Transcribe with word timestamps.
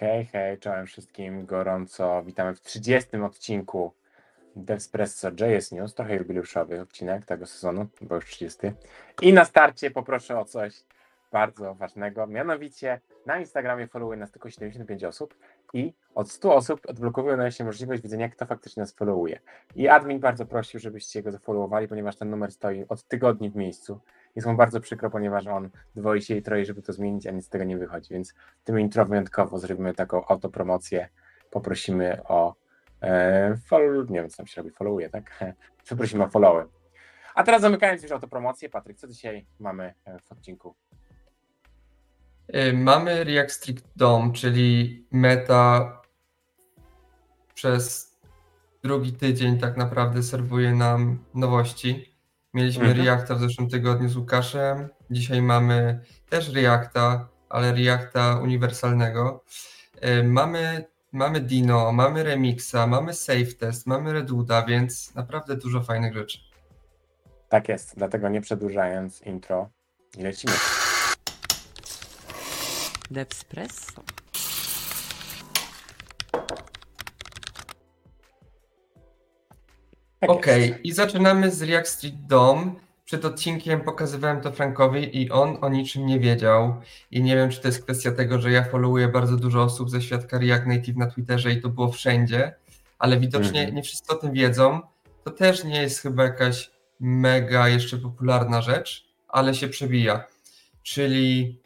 Hej, 0.00 0.24
hej, 0.26 0.58
czołem 0.58 0.86
wszystkim 0.86 1.46
gorąco. 1.46 2.22
Witamy 2.22 2.54
w 2.54 2.60
30 2.60 3.16
odcinku 3.16 3.92
Devspresso 4.56 5.28
JS 5.28 5.72
News, 5.72 5.94
trochę 5.94 6.16
jubileuszowy 6.16 6.80
odcinek 6.80 7.24
tego 7.24 7.46
sezonu, 7.46 7.86
bo 8.00 8.14
już 8.14 8.24
30. 8.26 8.58
I 9.22 9.32
na 9.32 9.44
starcie 9.44 9.90
poproszę 9.90 10.38
o 10.38 10.44
coś 10.44 10.84
bardzo 11.32 11.74
ważnego, 11.74 12.26
mianowicie 12.26 13.00
na 13.26 13.38
Instagramie 13.38 13.86
followuje 13.86 14.18
nas 14.18 14.30
tylko 14.30 14.50
75 14.50 15.04
osób 15.04 15.34
i 15.72 15.92
od 16.14 16.30
100 16.30 16.54
osób 16.54 16.80
odblokowuje 16.88 17.36
nam 17.36 17.50
się 17.50 17.64
możliwość 17.64 18.02
widzenia, 18.02 18.28
kto 18.28 18.46
faktycznie 18.46 18.80
nas 18.80 18.92
followuje. 18.92 19.40
I 19.76 19.88
admin 19.88 20.20
bardzo 20.20 20.46
prosił, 20.46 20.80
żebyście 20.80 21.22
go 21.22 21.32
zafollowowali, 21.32 21.88
ponieważ 21.88 22.16
ten 22.16 22.30
numer 22.30 22.52
stoi 22.52 22.84
od 22.88 23.04
tygodni 23.04 23.50
w 23.50 23.56
miejscu. 23.56 24.00
Jest 24.36 24.48
mu 24.48 24.56
bardzo 24.56 24.80
przykro, 24.80 25.10
ponieważ 25.10 25.46
on 25.46 25.70
dwoi 25.96 26.22
się 26.22 26.36
i 26.36 26.42
troje, 26.42 26.64
żeby 26.64 26.82
to 26.82 26.92
zmienić, 26.92 27.26
a 27.26 27.30
nic 27.30 27.46
z 27.46 27.48
tego 27.48 27.64
nie 27.64 27.78
wychodzi, 27.78 28.14
więc 28.14 28.34
tym 28.64 28.80
intro 28.80 29.06
wyjątkowo 29.06 29.58
zrobimy 29.58 29.94
taką 29.94 30.26
autopromocję. 30.26 31.08
Poprosimy 31.50 32.22
o 32.24 32.54
e, 33.02 33.56
follow, 33.66 34.10
nie 34.10 34.20
wiem, 34.20 34.30
co 34.30 34.36
tam 34.36 34.46
się 34.46 34.62
robi, 34.62 34.74
followuje, 34.74 35.10
tak? 35.10 35.44
Poprosimy 35.88 36.24
o 36.24 36.28
followy. 36.28 36.66
A 37.34 37.42
teraz 37.42 37.62
zamykając 37.62 38.02
już 38.02 38.12
autopromocję, 38.12 38.68
Patryk, 38.68 38.96
co 38.96 39.08
dzisiaj 39.08 39.46
mamy 39.58 39.94
e, 40.04 40.18
w 40.18 40.32
odcinku? 40.32 40.74
Y, 42.54 42.72
Mamy 42.72 43.24
React 43.24 43.52
Strict 43.52 43.84
DOM, 43.96 44.32
czyli 44.32 45.06
meta 45.10 45.92
przez 47.54 48.16
drugi 48.82 49.12
tydzień 49.12 49.58
tak 49.58 49.76
naprawdę 49.76 50.22
serwuje 50.22 50.74
nam 50.74 51.24
nowości. 51.34 52.17
Mieliśmy 52.54 52.84
Mhm. 52.86 53.06
Reacta 53.06 53.34
w 53.34 53.40
zeszłym 53.40 53.68
tygodniu 53.70 54.08
z 54.08 54.16
Łukaszem. 54.16 54.88
Dzisiaj 55.10 55.42
mamy 55.42 56.00
też 56.28 56.48
Reacta, 56.52 57.28
ale 57.48 57.72
Reacta 57.72 58.38
uniwersalnego. 58.42 59.44
Y, 60.04 60.24
Mamy, 60.24 60.84
mamy 61.12 61.40
Dino, 61.40 61.92
mamy 61.92 62.22
Remixa, 62.22 62.86
mamy 62.86 63.14
SafeTest, 63.14 63.86
mamy 63.86 64.12
Reduda, 64.12 64.62
więc 64.66 65.14
naprawdę 65.14 65.56
dużo 65.56 65.82
fajnych 65.82 66.14
rzeczy. 66.14 66.38
Tak 67.48 67.68
jest, 67.68 67.92
dlatego 67.96 68.28
nie 68.28 68.40
przedłużając 68.40 69.22
intro 69.22 69.70
i 70.18 70.22
lecimy. 70.22 70.52
Devspresso. 73.10 74.02
Tak 80.20 80.30
Okej, 80.30 80.68
jest. 80.68 80.84
i 80.84 80.92
zaczynamy 80.92 81.50
z 81.50 81.62
React 81.62 81.88
Street 81.88 82.26
DOM. 82.26 82.76
Przed 83.04 83.24
odcinkiem 83.24 83.80
pokazywałem 83.80 84.40
to 84.40 84.52
Frankowi 84.52 85.22
i 85.22 85.30
on 85.30 85.58
o 85.60 85.68
niczym 85.68 86.06
nie 86.06 86.20
wiedział. 86.20 86.74
I 87.10 87.22
nie 87.22 87.36
wiem, 87.36 87.50
czy 87.50 87.60
to 87.60 87.68
jest 87.68 87.82
kwestia 87.84 88.12
tego, 88.12 88.38
że 88.40 88.50
ja 88.50 88.64
followuję 88.64 89.08
bardzo 89.08 89.36
dużo 89.36 89.62
osób 89.62 89.90
ze 89.90 90.02
świadka 90.02 90.38
React 90.38 90.66
Native 90.66 90.96
na 90.96 91.10
Twitterze 91.10 91.52
i 91.52 91.60
to 91.60 91.68
było 91.68 91.92
wszędzie, 91.92 92.54
ale 92.98 93.20
widocznie 93.20 93.60
Mhm. 93.60 93.74
nie 93.74 93.82
wszyscy 93.82 94.12
o 94.12 94.16
tym 94.16 94.32
wiedzą. 94.32 94.80
To 95.24 95.30
też 95.30 95.64
nie 95.64 95.82
jest 95.82 96.00
chyba 96.00 96.24
jakaś 96.24 96.70
mega 97.00 97.68
jeszcze 97.68 97.98
popularna 97.98 98.62
rzecz, 98.62 99.08
ale 99.28 99.54
się 99.54 99.68
przebija. 99.68 100.24
Czyli 100.82 101.58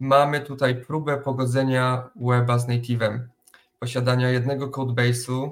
mamy 0.00 0.40
tutaj 0.40 0.74
próbę 0.74 1.16
pogodzenia 1.16 2.10
weba 2.16 2.58
z 2.58 2.68
native'em, 2.68 3.18
posiadania 3.78 4.28
jednego 4.30 4.66
codebase'u, 4.68 5.50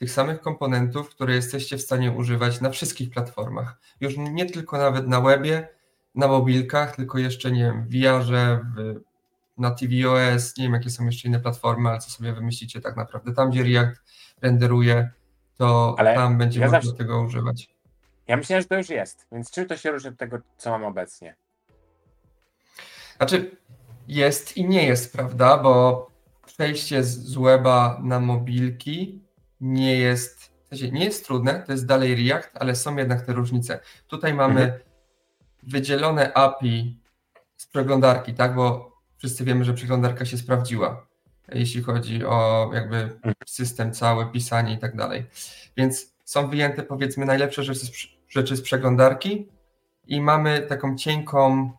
tych 0.00 0.10
samych 0.10 0.40
komponentów, 0.40 1.10
które 1.10 1.34
jesteście 1.34 1.76
w 1.76 1.82
stanie 1.82 2.12
używać 2.12 2.60
na 2.60 2.70
wszystkich 2.70 3.10
platformach. 3.10 3.80
Już 4.00 4.16
nie 4.16 4.46
tylko 4.46 4.78
nawet 4.78 5.08
na 5.08 5.20
webie, 5.20 5.68
na 6.14 6.28
mobilkach, 6.28 6.96
tylko 6.96 7.18
jeszcze 7.18 7.52
nie 7.52 7.62
wiem, 7.64 7.84
w 7.84 7.88
VR-ze, 7.90 8.60
w, 8.76 9.00
na 9.58 9.70
tvOS, 9.70 10.56
nie 10.56 10.64
wiem 10.64 10.72
jakie 10.72 10.90
są 10.90 11.06
jeszcze 11.06 11.28
inne 11.28 11.40
platformy, 11.40 11.88
ale 11.88 11.98
co 11.98 12.10
sobie 12.10 12.32
wymyślicie 12.32 12.80
tak 12.80 12.96
naprawdę. 12.96 13.32
Tam, 13.34 13.50
gdzie 13.50 13.62
React 13.62 14.00
renderuje, 14.42 15.10
to 15.56 15.94
Ale 15.98 16.14
tam 16.14 16.38
będzie 16.38 16.60
ja 16.60 16.66
można 16.66 16.80
zawsze- 16.80 16.96
tego 16.96 17.20
używać. 17.20 17.74
Ja 18.26 18.36
myślałem, 18.36 18.62
że 18.62 18.68
to 18.68 18.76
już 18.76 18.88
jest, 18.88 19.26
więc 19.32 19.50
czym 19.50 19.66
to 19.66 19.76
się 19.76 19.90
różni 19.90 20.10
od 20.10 20.18
tego, 20.18 20.38
co 20.56 20.70
mam 20.70 20.84
obecnie? 20.84 21.34
Znaczy, 23.16 23.56
jest 24.08 24.56
i 24.56 24.68
nie 24.68 24.86
jest, 24.86 25.12
prawda? 25.12 25.58
Bo 25.58 26.06
przejście 26.46 27.04
z, 27.04 27.18
z 27.18 27.34
weba 27.38 28.00
na 28.02 28.20
mobilki 28.20 29.19
nie 29.60 29.96
jest, 29.98 30.50
w 30.64 30.68
sensie 30.68 30.90
nie 30.90 31.04
jest 31.04 31.26
trudne, 31.26 31.62
to 31.66 31.72
jest 31.72 31.86
dalej 31.86 32.28
React, 32.28 32.50
ale 32.54 32.76
są 32.76 32.96
jednak 32.96 33.26
te 33.26 33.32
różnice. 33.32 33.80
Tutaj 34.08 34.34
mamy 34.34 34.60
Mhm. 34.62 34.80
wydzielone 35.62 36.32
API 36.34 36.96
z 37.56 37.66
przeglądarki, 37.66 38.34
tak? 38.34 38.54
Bo 38.54 38.96
wszyscy 39.18 39.44
wiemy, 39.44 39.64
że 39.64 39.74
przeglądarka 39.74 40.24
się 40.24 40.38
sprawdziła, 40.38 41.06
jeśli 41.52 41.82
chodzi 41.82 42.24
o 42.24 42.70
jakby 42.74 43.18
system 43.46 43.92
cały, 43.92 44.32
pisanie 44.32 44.74
i 44.74 44.78
tak 44.78 44.96
dalej. 44.96 45.26
Więc 45.76 46.14
są 46.24 46.48
wyjęte 46.50 46.82
powiedzmy 46.82 47.26
najlepsze 47.26 47.62
rzeczy 47.62 47.86
z, 47.86 47.90
rzeczy 48.28 48.56
z 48.56 48.62
przeglądarki 48.62 49.48
i 50.06 50.20
mamy 50.20 50.60
taką 50.62 50.96
cienką 50.96 51.70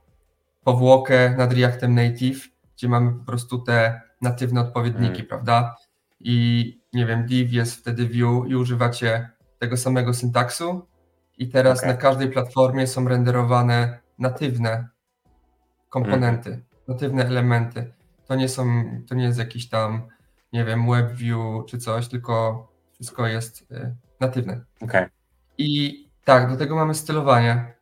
powłokę 0.63 1.35
nad 1.37 1.53
Reactem 1.53 1.95
Native, 1.95 2.47
gdzie 2.75 2.89
mamy 2.89 3.11
po 3.19 3.25
prostu 3.25 3.59
te 3.59 4.01
natywne 4.21 4.61
odpowiedniki, 4.61 5.15
Mm. 5.15 5.27
prawda? 5.27 5.75
I 6.23 6.81
nie 6.93 7.05
wiem, 7.05 7.25
div 7.25 7.53
jest 7.53 7.75
wtedy 7.75 8.07
view 8.07 8.47
i 8.47 8.55
używacie 8.55 9.29
tego 9.59 9.77
samego 9.77 10.13
syntaksu 10.13 10.87
i 11.37 11.47
teraz 11.49 11.79
Okej. 11.79 11.89
na 11.89 11.97
każdej 11.97 12.29
platformie 12.29 12.87
są 12.87 13.07
renderowane 13.07 13.99
natywne 14.19 14.87
komponenty, 15.89 16.61
natywne 16.87 17.25
elementy. 17.25 17.93
To 18.27 18.35
nie 18.35 18.49
są, 18.49 18.83
to 19.07 19.15
nie 19.15 19.23
jest 19.23 19.39
jakiś 19.39 19.69
tam, 19.69 20.07
nie 20.53 20.65
wiem, 20.65 20.89
WebView 20.91 21.65
czy 21.67 21.77
coś, 21.77 22.07
tylko 22.07 22.67
wszystko 22.93 23.27
jest 23.27 23.71
y, 23.71 23.95
natywne. 24.19 24.61
Okej, 24.81 25.05
I 25.57 26.01
tak, 26.23 26.49
do 26.49 26.57
tego 26.57 26.75
mamy 26.75 26.93
stylowanie. 26.95 27.73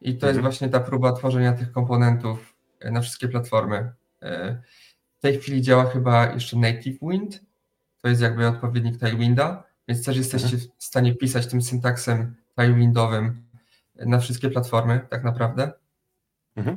I 0.00 0.18
to 0.18 0.26
jest 0.26 0.36
Mhm. 0.38 0.42
właśnie 0.42 0.68
ta 0.68 0.80
próba 0.80 1.12
tworzenia 1.12 1.52
tych 1.52 1.72
komponentów 1.72 2.54
e, 2.80 2.90
na 2.90 3.00
wszystkie 3.00 3.28
platformy. 3.28 3.92
E, 4.22 4.62
W 5.18 5.20
tej 5.20 5.38
chwili 5.38 5.62
działa 5.62 5.84
chyba 5.84 6.26
jeszcze 6.32 6.56
Native 6.56 6.98
Wind. 7.02 7.40
To 8.02 8.08
jest 8.08 8.20
jakby 8.20 8.46
odpowiednik 8.46 8.98
Tailwinda, 8.98 9.64
więc 9.88 10.04
też 10.04 10.16
jesteście 10.16 10.56
w 10.56 10.84
stanie 10.84 11.14
pisać 11.14 11.46
tym 11.46 11.62
syntaksem 11.62 12.34
Tailwindowym 12.54 13.42
na 13.96 14.18
wszystkie 14.18 14.50
platformy, 14.50 15.00
tak 15.10 15.24
naprawdę. 15.24 15.72
Mhm. 16.56 16.76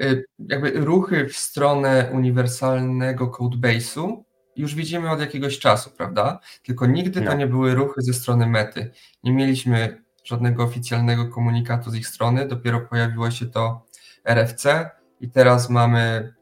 E, 0.00 0.04
Jakby 0.38 0.70
ruchy 0.70 1.28
w 1.28 1.36
stronę 1.36 2.10
uniwersalnego 2.12 3.26
codebase'u 3.30 4.22
już 4.56 4.74
widzimy 4.74 5.10
od 5.10 5.20
jakiegoś 5.20 5.58
czasu, 5.58 5.90
prawda? 5.90 6.40
Tylko 6.62 6.86
nigdy 6.86 7.20
to 7.20 7.26
No. 7.26 7.34
nie 7.34 7.46
były 7.46 7.74
ruchy 7.74 8.02
ze 8.02 8.12
strony 8.14 8.46
mety. 8.46 8.90
Nie 9.24 9.32
mieliśmy 9.32 10.02
żadnego 10.24 10.64
oficjalnego 10.64 11.28
komunikatu 11.28 11.90
z 11.90 11.94
ich 11.94 12.08
strony, 12.08 12.48
dopiero 12.48 12.80
pojawiło 12.80 13.30
się 13.30 13.46
to 13.46 13.86
RFC 14.24 14.90
i 15.20 15.30
teraz 15.30 15.70
mamy, 15.70 16.34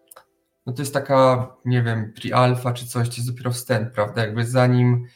no 0.66 0.72
to 0.72 0.82
jest 0.82 0.94
taka, 0.94 1.48
nie 1.64 1.82
wiem, 1.82 2.12
pre-alpha 2.16 2.72
czy 2.72 2.86
coś, 2.86 3.08
to 3.08 3.14
jest 3.14 3.30
dopiero 3.30 3.52
wstęp, 3.52 3.92
prawda? 3.92 4.22
Jakby 4.22 4.46
zanim 4.46 5.06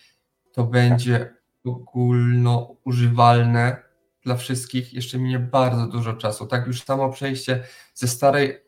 to 0.52 0.64
będzie 0.64 1.34
ogólno 1.64 2.76
używalne 2.84 3.82
dla 4.22 4.36
wszystkich, 4.36 4.94
jeszcze 4.94 5.18
minie 5.18 5.38
bardzo 5.38 5.86
dużo 5.86 6.12
czasu. 6.12 6.46
Tak, 6.46 6.66
już 6.66 6.82
samo 6.82 7.10
przejście 7.10 7.64
ze 7.94 8.08
starej 8.08 8.64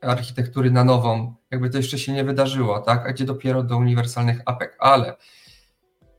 architektury 0.00 0.70
na 0.70 0.84
nową, 0.84 1.34
jakby 1.50 1.70
to 1.70 1.76
jeszcze 1.76 1.98
się 1.98 2.12
nie 2.12 2.24
wydarzyło, 2.24 2.80
tak? 2.80 3.06
A 3.06 3.12
gdzie 3.12 3.24
dopiero 3.24 3.62
do 3.62 3.76
uniwersalnych 3.76 4.40
apek, 4.44 4.76
ale 4.78 5.16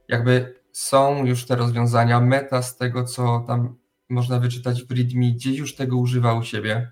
jakby 0.07 0.63
są 0.71 1.25
już 1.25 1.45
te 1.45 1.55
rozwiązania. 1.55 2.19
Meta 2.19 2.61
z 2.61 2.77
tego, 2.77 3.03
co 3.03 3.43
tam 3.47 3.75
można 4.09 4.39
wyczytać 4.39 4.83
w 4.83 4.91
README, 4.91 5.31
gdzieś 5.31 5.57
już 5.57 5.75
tego 5.75 5.97
używa 5.97 6.33
u 6.33 6.43
siebie. 6.43 6.91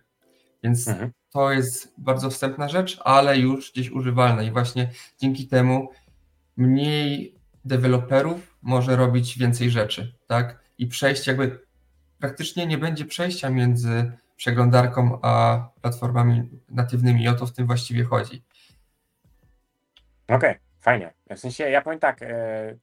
Więc 0.64 0.88
Mhm. 0.88 1.12
to 1.30 1.52
jest 1.52 1.94
bardzo 1.98 2.30
wstępna 2.30 2.70
rzecz, 2.70 3.00
ale 3.04 3.38
już 3.38 3.72
gdzieś 3.72 3.90
używalna 3.92 4.44
i 4.44 4.52
właśnie 4.52 4.90
dzięki 5.18 5.48
temu 5.48 5.90
mniej 6.58 7.36
deweloperów 7.66 8.58
może 8.62 8.96
robić 8.96 9.38
więcej 9.38 9.70
rzeczy, 9.70 10.14
tak? 10.28 10.60
I 10.78 10.88
przejść 10.88 11.28
jakby 11.28 11.60
praktycznie 12.20 12.68
nie 12.68 12.78
będzie 12.78 13.06
przejścia 13.06 13.50
między 13.50 14.12
przeglądarką 14.36 15.20
a 15.22 15.64
platformami 15.82 16.50
natywnymi. 16.70 17.28
O 17.28 17.34
to 17.34 17.46
w 17.46 17.54
tym 17.54 17.68
właściwie 17.68 18.04
chodzi. 18.04 18.44
Okej, 20.28 20.56
fajnie. 20.80 21.14
W 21.36 21.40
sensie, 21.40 21.70
ja 21.70 21.82
powiem 21.82 22.00
tak, 22.00 22.22
e, 22.22 22.76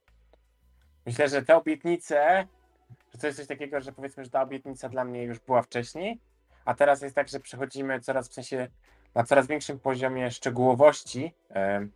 myślę, 1.05 1.29
że 1.29 1.41
te 1.41 1.55
obietnice, 1.57 2.47
że 3.13 3.19
to 3.19 3.27
jest 3.27 3.39
coś 3.39 3.47
takiego, 3.47 3.81
że 3.81 3.91
powiedzmy, 3.91 4.23
że 4.23 4.29
ta 4.29 4.41
obietnica 4.41 4.89
dla 4.89 5.05
mnie 5.05 5.23
już 5.23 5.39
była 5.39 5.61
wcześniej, 5.61 6.19
a 6.69 6.73
teraz 6.73 7.01
jest 7.01 7.15
tak, 7.15 7.27
że 7.27 7.39
przechodzimy 7.39 7.99
coraz 7.99 8.29
w 8.29 8.33
sensie 8.33 8.67
na 9.15 9.23
coraz 9.23 9.47
większym 9.47 9.79
poziomie 9.79 10.31
szczegółowości. 10.31 11.33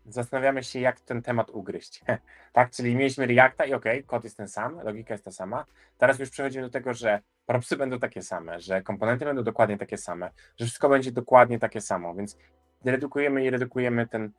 Zastanawiamy 0.06 0.64
się, 0.64 0.80
jak 0.80 1.00
ten 1.00 1.22
temat 1.22 1.50
ugryźć. 1.50 2.04
tak, 2.54 2.72
czyli 2.72 2.96
mieliśmy 2.96 3.26
Reacta 3.26 3.66
i 3.66 3.74
okej, 3.74 4.04
kod 4.04 4.24
jest 4.24 4.38
ten 4.38 4.48
sam, 4.48 4.82
logika 4.84 5.14
jest 5.14 5.26
ta 5.26 5.32
sama. 5.32 5.66
Teraz 5.98 6.20
już 6.20 6.30
przechodzimy 6.30 6.64
do 6.64 6.70
tego, 6.70 6.94
że 6.94 7.20
propsy 7.46 7.78
będą 7.78 8.00
takie 8.00 8.22
same, 8.22 8.60
że 8.60 8.82
komponenty 8.82 9.26
będą 9.26 9.44
dokładnie 9.44 9.78
takie 9.78 9.98
same, 9.98 10.30
że 10.58 10.66
wszystko 10.66 10.90
będzie 10.90 11.12
dokładnie 11.12 11.60
takie 11.60 11.82
samo, 11.82 12.16
więc 12.16 12.38
redukujemy 12.86 13.44
i 13.44 13.50
redukujemy 13.50 14.08
ten 14.08 14.32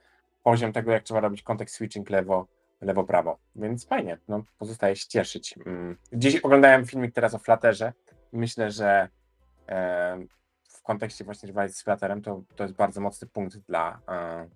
poziom 0.43 0.73
tego, 0.73 0.93
jak 0.93 1.03
trzeba 1.03 1.21
robić 1.21 1.43
context 1.43 1.75
switching 1.75 2.11
lewo, 2.11 2.47
lewo, 2.81 3.05
prawo. 3.05 3.39
Więc 3.57 3.87
fajnie, 3.87 4.19
no, 4.29 4.45
pozostaje 4.59 4.97
się 4.97 5.09
cieszyć. 5.09 5.55
Mm. 5.67 5.97
Dziś 6.13 6.37
oglądałem 6.37 6.87
filmik 6.87 7.15
teraz 7.15 7.35
o 7.35 7.39
Flutterze 7.39 7.93
myślę, 8.35 8.71
że 8.71 9.09
w 10.69 10.83
kontekście 10.83 11.25
właśnie 11.25 11.47
rywalizacji 11.47 11.81
z 11.81 11.85
Flutterem 11.85 12.23
to, 12.23 12.43
to 12.57 12.63
jest 12.63 12.75
bardzo 12.77 13.01
mocny 13.01 13.29
punkt 13.29 13.57
dla 13.57 14.01
e, 14.09 14.49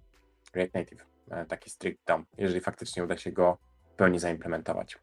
React 0.55 0.75
Native, 0.75 1.07
e, 1.31 1.47
taki 1.47 1.71
strict 1.71 2.01
DOM, 2.07 2.27
jeżeli 2.39 2.61
faktycznie 2.61 3.05
uda 3.05 3.19
się 3.19 3.33
go 3.33 3.59
w 3.93 3.95
pełni 3.95 4.19
zaimplementować. 4.19 4.99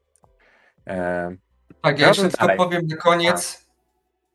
Tak, 1.82 2.00
ja 2.00 2.06
No 2.06 2.08
jeszcze 2.08 2.30
tylko 2.30 2.56
powiem 2.56 2.88
na 2.88 2.96
koniec, 2.96 3.68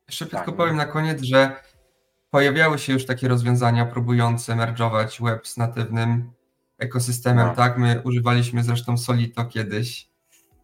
jeszcze 0.08 0.26
Tak. 0.26 0.40
tylko 0.40 0.52
powiem 0.52 0.76
na 0.76 0.86
koniec, 0.86 1.22
że 1.22 1.56
pojawiały 2.30 2.78
się 2.78 2.92
już 2.92 3.06
takie 3.06 3.28
rozwiązania 3.28 3.86
próbujące 3.86 4.52
merge'ować 4.52 5.24
web 5.24 5.46
z 5.48 5.56
natywnym 5.56 6.32
ekosystemem, 6.78 7.46
No. 7.46 7.54
tak? 7.54 7.78
My 7.78 8.02
używaliśmy 8.04 8.62
zresztą 8.64 8.98
Solito 8.98 9.44
kiedyś 9.44 10.09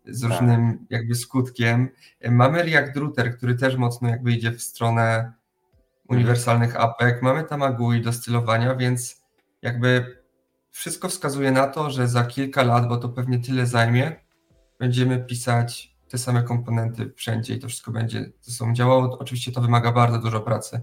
z 0.07 0.21
Tak. 0.21 0.31
różnym 0.31 0.87
jakby 0.91 1.15
skutkiem. 1.15 1.89
Mamy 2.31 2.63
React 2.63 2.97
Router, 2.97 3.37
który 3.37 3.55
też 3.55 3.77
mocno 3.77 4.09
jakby 4.09 4.33
idzie 4.33 4.51
w 4.53 4.63
stronę 4.63 5.33
uniwersalnych 6.09 6.77
apek. 6.77 7.23
Mamy 7.23 7.45
tam 7.45 7.63
AGUI 7.63 8.01
do 8.01 8.13
stylowania, 8.13 8.75
więc 8.75 9.25
jakby 9.63 10.19
wszystko 10.71 11.09
wskazuje 11.09 11.51
na 11.53 11.67
to, 11.67 11.91
że 11.91 12.09
za 12.09 12.25
kilka 12.25 12.63
lat, 12.63 12.89
bo 12.89 12.97
to 12.97 13.09
pewnie 13.09 13.39
tyle 13.39 13.67
zajmie, 13.67 14.17
będziemy 14.79 15.25
pisać 15.25 15.97
te 16.09 16.19
same 16.19 16.43
komponenty 16.43 17.13
wszędzie 17.17 17.55
i 17.55 17.59
to 17.59 17.69
wszystko 17.69 17.91
będzie 17.91 18.31
ze 18.41 18.53
sobą 18.53 18.75
działało. 18.75 19.19
Oczywiście 19.19 19.53
to 19.53 19.61
wymaga 19.61 19.93
bardzo 19.93 20.19
dużo 20.19 20.41
pracy 20.41 20.81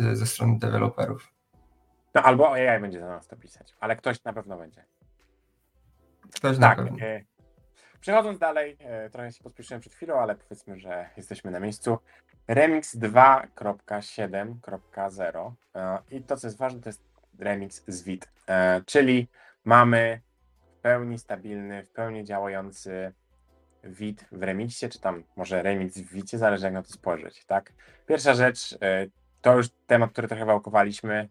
y, 0.00 0.16
ze 0.16 0.26
strony 0.26 0.58
deweloperów. 0.58 1.32
no 2.14 2.22
albo 2.22 2.52
AI 2.52 2.80
będzie 2.80 3.00
za 3.00 3.06
nas 3.08 3.26
to 3.26 3.36
pisać, 3.36 3.74
ale 3.80 3.96
ktoś 3.96 4.24
na 4.24 4.32
pewno 4.32 4.56
będzie. 4.58 4.84
Ktoś 6.34 6.58
na 6.58 6.68
Tak. 6.68 6.76
pewno. 6.78 6.96
Przechodząc 8.02 8.38
dalej, 8.38 8.76
e, 8.80 9.10
trochę 9.10 9.32
się 9.32 9.44
pospieszyłem 9.44 9.80
przed 9.80 9.94
chwilą, 9.94 10.20
ale 10.20 10.34
powiedzmy, 10.34 10.78
że 10.78 11.08
jesteśmy 11.16 11.50
na 11.50 11.60
miejscu. 11.60 11.98
Remix 12.48 12.96
2.7.0 12.96 15.52
e, 15.74 15.98
i 16.10 16.22
to, 16.22 16.36
co 16.36 16.46
jest 16.46 16.58
ważne, 16.58 16.80
to 16.80 16.88
jest 16.88 17.02
remix 17.38 17.84
z 17.86 18.02
Vit, 18.02 18.28
e, 18.48 18.82
czyli 18.86 19.28
mamy 19.64 20.20
w 20.64 20.80
pełni 20.80 21.18
stabilny, 21.18 21.84
w 21.84 21.90
pełni 21.90 22.24
działający 22.24 23.12
Vit 23.84 24.24
w 24.32 24.42
remixie, 24.42 24.88
czy 24.88 25.00
tam 25.00 25.24
może 25.36 25.62
remix 25.62 25.98
w 25.98 26.12
Vicie, 26.12 26.38
zależy 26.38 26.64
jak 26.64 26.74
na 26.74 26.82
to 26.82 26.92
spojrzeć, 26.92 27.44
tak? 27.44 27.72
Pierwsza 28.06 28.34
rzecz, 28.34 28.78
to 29.42 29.56
już 29.56 29.68
temat, 29.86 30.12
który 30.12 30.28
trochę 30.28 30.44
wałkowaliśmy 30.44 31.28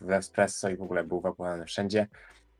w 0.00 0.10
Espresso 0.10 0.68
i 0.68 0.76
w 0.76 0.82
ogóle 0.82 1.04
był 1.04 1.20
wałkowany 1.20 1.64
wszędzie. 1.64 2.06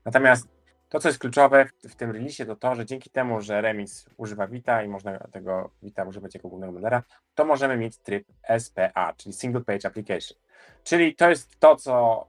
Natomiast 0.05 0.56
to, 0.89 0.99
co 0.99 1.09
jest 1.09 1.19
kluczowe 1.19 1.65
w, 1.65 1.89
w 1.89 1.95
tym 1.95 2.11
releasie, 2.11 2.45
to 2.45 2.55
to, 2.55 2.75
że 2.75 2.85
dzięki 2.85 3.09
temu, 3.09 3.41
że 3.41 3.61
Remix 3.61 4.09
używa 4.17 4.47
Vita 4.47 4.83
i 4.83 4.87
można 4.87 5.19
tego 5.19 5.69
Vita 5.83 6.03
używać 6.03 6.35
jako 6.35 6.49
głównego 6.49 6.73
modera, 6.73 7.03
to 7.35 7.45
możemy 7.45 7.77
mieć 7.77 7.97
tryb 7.97 8.27
SPA, 8.59 9.13
czyli 9.17 9.33
Single 9.33 9.61
Page 9.61 9.87
Application. 9.87 10.37
Czyli 10.83 11.15
to 11.15 11.29
jest 11.29 11.59
to, 11.59 11.75
co 11.75 12.25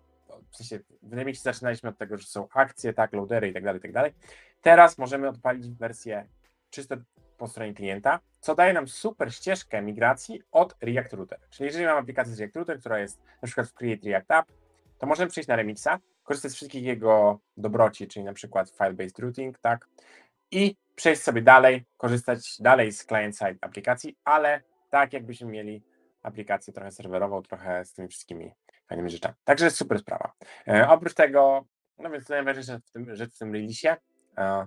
w 0.51 0.57
sensie 0.57 0.81
w 1.03 1.13
Remixie 1.13 1.43
zaczynaliśmy 1.43 1.89
od 1.89 1.99
tego, 1.99 2.17
że 2.17 2.27
są 2.27 2.49
akcje, 2.55 2.93
tak, 2.93 3.13
loadery 3.13 3.49
i 3.49 3.53
tak 3.53 3.65
dalej, 3.65 3.81
tak 3.81 3.93
dalej. 3.93 4.13
Teraz 4.63 4.99
możemy 4.99 5.29
odpalić 5.29 5.71
wersję 5.71 6.27
czysto 6.71 6.97
po 7.39 7.49
stronie 7.49 7.75
klienta, 7.75 8.21
co 8.41 8.55
daje 8.55 8.73
nam 8.73 8.89
super 8.89 9.35
ścieżkę 9.35 9.83
migracji 9.83 10.43
od 10.53 10.77
React 10.81 11.13
Router. 11.13 11.39
Czyli 11.51 11.67
jeżeli 11.67 11.85
mam 11.85 11.99
aplikację 11.99 12.35
z 12.35 12.41
React 12.41 12.57
Router, 12.57 12.81
która 12.81 12.99
jest 12.99 13.21
na 13.43 13.47
przykład 13.47 13.69
w 13.69 13.75
Create 13.75 14.09
React 14.09 14.31
App, 14.31 14.53
to 14.99 15.07
możemy 15.07 15.31
przejść 15.31 15.49
na 15.49 15.57
Remixa, 15.57 15.99
korzystać 16.29 16.53
z 16.53 16.55
wszystkich 16.55 16.83
jego 16.85 17.41
dobroci, 17.57 18.09
czyli 18.09 18.25
na 18.25 18.33
przykład 18.33 18.71
file-based 18.71 19.19
routing, 19.19 19.59
tak, 19.59 19.89
i 20.51 20.77
przejść 20.95 21.23
sobie 21.23 21.43
dalej, 21.43 21.85
korzystać 21.97 22.57
dalej 22.61 22.93
z 22.93 23.07
client-side 23.07 23.59
aplikacji, 23.61 24.17
ale 24.25 24.63
tak 24.91 25.13
jakbyśmy 25.13 25.47
mieli 25.47 25.83
aplikację 26.23 26.73
trochę 26.73 26.91
serwerową, 26.91 27.43
trochę 27.43 27.85
z 27.85 27.93
tymi 27.93 28.09
wszystkimi 28.09 28.53
fajnymi 28.89 29.11
rzeczami. 29.11 29.35
Także 29.45 29.71
super 29.71 29.99
sprawa. 29.99 30.33
E, 30.69 30.89
oprócz 30.89 31.15
tego, 31.15 31.65
no 31.99 32.11
więc 32.11 32.29
najważniejsza 32.29 32.79
w 32.79 32.91
tym, 32.91 33.15
rzecz 33.15 33.35
w 33.35 33.39
tym 33.39 33.53
releasie, 33.53 33.97
e, 34.39 34.67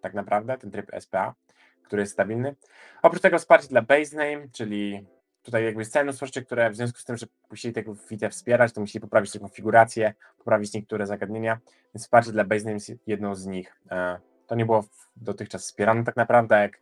tak 0.00 0.14
naprawdę, 0.14 0.58
ten 0.58 0.70
tryb 0.70 0.90
SPA, 1.00 1.34
który 1.82 2.02
jest 2.02 2.12
stabilny. 2.12 2.56
Oprócz 3.02 3.22
tego 3.22 3.38
wsparcie 3.38 3.68
dla 3.68 3.82
basename, 3.82 4.48
czyli 4.52 5.06
tutaj 5.48 5.64
jakby 5.64 5.80
jest 5.80 5.92
całe 5.92 6.12
które 6.46 6.70
w 6.70 6.76
związku 6.76 6.98
z 6.98 7.04
tym, 7.04 7.16
że 7.16 7.26
musieli 7.50 7.74
tego 7.74 7.94
Vita 8.10 8.28
wspierać, 8.28 8.72
to 8.72 8.80
musieli 8.80 9.00
poprawić 9.00 9.32
tę 9.32 9.38
konfigurację, 9.38 10.14
poprawić 10.38 10.72
niektóre 10.72 11.06
zagadnienia, 11.06 11.58
więc 11.94 12.02
wsparcie 12.02 12.32
dla 12.32 12.44
basename 12.44 12.74
jest 12.74 12.92
jedną 13.06 13.34
z 13.34 13.46
nich. 13.46 13.80
E, 13.90 14.18
To 14.46 14.54
nie 14.54 14.66
było 14.66 14.84
dotychczas 15.16 15.62
wspierane 15.62 16.04
tak 16.04 16.16
naprawdę, 16.16 16.60
jak 16.60 16.80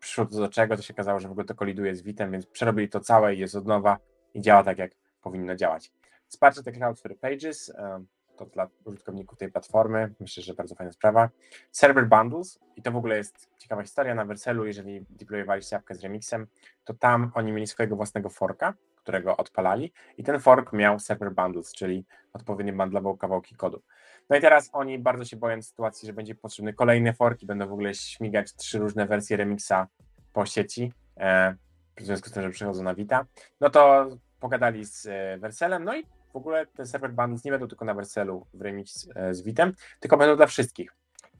przyszło 0.00 0.26
to 0.26 0.36
do 0.36 0.48
czego, 0.48 0.76
to 0.76 0.82
się 0.82 0.94
okazało, 0.94 1.20
że 1.20 1.28
w 1.28 1.30
ogóle 1.30 1.46
to 1.46 1.54
koliduje 1.54 1.96
z 1.96 2.02
Vitem, 2.02 2.32
więc 2.32 2.46
przerobili 2.46 2.88
to 2.88 3.00
całe 3.00 3.34
i 3.34 3.38
jest 3.38 3.54
od 3.54 3.66
nowa 3.66 3.98
i 4.34 4.40
działa 4.40 4.64
tak, 4.64 4.78
jak 4.78 4.92
powinno 5.22 5.56
działać. 5.56 5.92
Wsparcie 6.28 6.62
dla 6.62 6.72
Cloudflare 6.72 7.18
Pages, 7.18 7.70
e, 7.70 8.04
to 8.36 8.46
dla 8.46 8.68
użytkowników 8.84 9.38
tej 9.38 9.52
platformy, 9.52 10.14
myślę, 10.20 10.42
że 10.42 10.54
bardzo 10.54 10.74
fajna 10.74 10.92
sprawa. 10.92 11.30
Server 11.72 12.08
Bundles, 12.08 12.58
i 12.76 12.82
to 12.82 12.92
w 12.92 12.96
ogóle 12.96 13.16
jest 13.16 13.50
ciekawa 13.58 13.82
historia, 13.82 14.14
na 14.14 14.24
Verselu, 14.24 14.66
jeżeli 14.66 15.06
deployowaliście 15.10 15.76
apkę 15.76 15.94
z 15.94 16.02
Remixem, 16.02 16.46
to 16.84 16.94
tam 16.94 17.30
oni 17.34 17.52
mieli 17.52 17.66
swojego 17.66 17.96
własnego 17.96 18.30
forka, 18.30 18.74
którego 18.96 19.36
odpalali 19.36 19.92
i 20.16 20.24
ten 20.24 20.40
fork 20.40 20.72
miał 20.72 20.98
server 20.98 21.32
bundles, 21.32 21.72
czyli 21.72 22.04
odpowiednio 22.32 22.72
bundlował 22.72 23.16
kawałki 23.16 23.54
kodu. 23.54 23.82
No 24.30 24.36
i 24.36 24.40
teraz 24.40 24.70
oni 24.72 24.98
bardzo 24.98 25.24
się 25.24 25.36
boją 25.36 25.62
sytuacji, 25.62 26.06
że 26.06 26.12
będzie 26.12 26.34
potrzebny 26.34 26.74
kolejny 26.74 27.12
fork 27.12 27.42
i 27.42 27.46
będą 27.46 27.68
w 27.68 27.72
ogóle 27.72 27.94
śmigać 27.94 28.54
trzy 28.54 28.78
różne 28.78 29.06
wersje 29.06 29.36
remixa 29.36 29.86
po 30.32 30.46
sieci, 30.46 30.92
e, 31.16 31.54
w 31.96 32.02
związku 32.02 32.28
z 32.28 32.32
tym, 32.32 32.42
że 32.42 32.50
przychodzą 32.50 32.82
na 32.82 32.94
Vita. 32.94 33.26
No 33.60 33.70
to 33.70 34.08
pogadali 34.40 34.84
z 34.84 35.06
e, 35.06 35.38
Verselem, 35.38 35.84
no 35.84 35.96
i 35.96 36.06
w 36.36 36.38
ogóle 36.38 36.66
te 36.66 36.86
server 36.86 37.12
bundles 37.12 37.44
nie 37.44 37.50
będą 37.50 37.68
tylko 37.68 37.84
na 37.84 37.94
Verselu 37.94 38.46
w 38.54 38.60
remix 38.60 39.08
e, 39.14 39.34
z 39.34 39.42
Vitem, 39.42 39.72
tylko 40.00 40.16
będą 40.16 40.36
dla 40.36 40.46
wszystkich, 40.46 40.92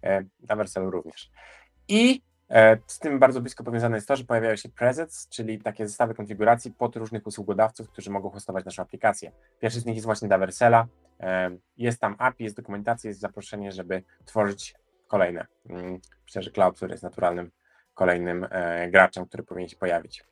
e, 0.03 0.23
na 0.49 0.57
Verselu 0.57 0.91
również. 0.91 1.31
I 1.89 2.23
E, 2.51 2.79
Z 2.87 2.99
tym 2.99 3.19
bardzo 3.19 3.41
blisko 3.41 3.65
powiązane 3.65 3.97
jest 3.97 4.09
to, 4.09 4.17
że 4.17 4.25
pojawiają 4.25 4.57
się 4.57 4.69
presets, 4.69 5.29
czyli 5.29 5.59
takie 5.59 5.89
zestawy 5.89 6.15
konfiguracji 6.15 6.71
pod 6.71 6.97
różnych 6.97 7.27
usługodawców, 7.27 7.89
którzy 7.91 8.11
mogą 8.11 8.31
hostować 8.31 8.65
naszą 8.65 8.83
aplikację. 8.83 9.33
Pierwszy 9.61 9.81
z 9.81 9.85
nich 9.87 9.97
jest 9.97 10.05
właśnie 10.07 10.29
dla 10.29 10.39
Versela. 10.39 10.87
E, 11.21 11.51
Jest 11.77 12.01
tam 12.01 12.17
API, 12.19 12.45
jest 12.45 12.57
dokumentacja, 12.57 13.09
jest 13.09 13.21
zaproszenie, 13.21 13.73
żeby 13.73 14.03
tworzyć 14.25 14.75
kolejne. 15.07 15.47
Mm, 15.69 16.01
Myślę, 16.25 16.43
że 16.43 16.51
Cloudflare 16.51 16.91
jest 16.91 17.03
naturalnym 17.03 17.51
kolejnym 17.95 18.47
graczem, 18.89 19.27
który 19.27 19.43
powinien 19.43 19.69
się 19.69 19.77
pojawić. 19.77 20.25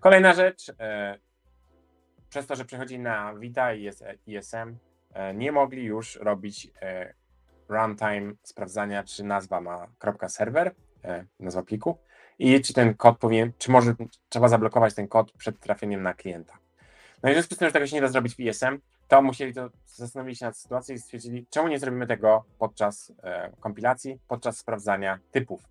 Kolejna 0.00 0.32
rzecz, 0.34 0.72
przez 2.28 2.46
to, 2.46 2.56
że 2.56 2.64
przechodzi 2.64 2.98
na 2.98 3.34
Vita 3.34 3.74
i 3.74 3.82
jest 3.82 4.04
ISM, 4.26 4.76
e, 5.12 5.34
nie 5.34 5.52
mogli 5.52 5.84
już 5.84 6.16
robić 6.16 6.70
e, 6.82 7.14
runtime 7.68 8.32
sprawdzania, 8.42 9.04
czy 9.04 9.24
nazwa 9.24 9.60
ma 9.60 9.86
.server, 10.28 10.74
e, 11.04 11.24
nazwa 11.40 11.62
pliku 11.62 11.98
i 12.38 12.60
czy 12.60 12.72
ten 12.74 12.94
kod 12.94 13.18
powinien, 13.18 13.52
czy 13.58 13.70
może 13.70 13.94
trzeba 14.28 14.48
zablokować 14.48 14.94
ten 14.94 15.08
kod 15.08 15.32
przed 15.32 15.60
trafieniem 15.60 16.02
na 16.02 16.14
klienta. 16.14 16.58
No 17.22 17.28
i 17.28 17.32
w 17.32 17.34
związku 17.34 17.54
z 17.54 17.58
tym, 17.58 17.68
że 17.68 17.72
tego 17.72 17.86
się 17.86 17.96
nie 17.96 18.02
da 18.02 18.08
zrobić 18.08 18.34
w 18.34 18.40
ISM, 18.40 18.78
to 19.08 19.22
musieli 19.22 19.54
to 19.54 19.70
zastanowili 19.86 20.36
się 20.36 20.46
nad 20.46 20.56
sytuacją 20.56 20.94
i 20.94 20.98
stwierdzili, 20.98 21.46
czemu 21.50 21.68
nie 21.68 21.78
zrobimy 21.78 22.06
tego 22.06 22.44
podczas 22.58 23.12
e, 23.22 23.52
kompilacji, 23.60 24.18
podczas 24.28 24.58
sprawdzania 24.58 25.18
typów. 25.30 25.68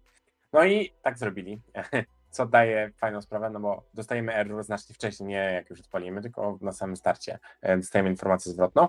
No 0.53 0.65
i 0.65 0.93
tak 1.01 1.17
zrobili, 1.17 1.62
co 2.35 2.45
daje 2.45 2.91
fajną 2.97 3.21
sprawę, 3.21 3.49
no 3.49 3.59
bo 3.59 3.83
dostajemy 3.93 4.35
error 4.35 4.63
znacznie 4.63 4.95
wcześniej, 4.95 5.29
nie 5.29 5.35
jak 5.35 5.69
już 5.69 5.79
odpalimy, 5.79 6.21
tylko 6.21 6.57
na 6.61 6.71
samym 6.71 6.95
starcie 6.95 7.39
e, 7.61 7.77
dostajemy 7.77 8.09
informację 8.09 8.51
zwrotną. 8.51 8.87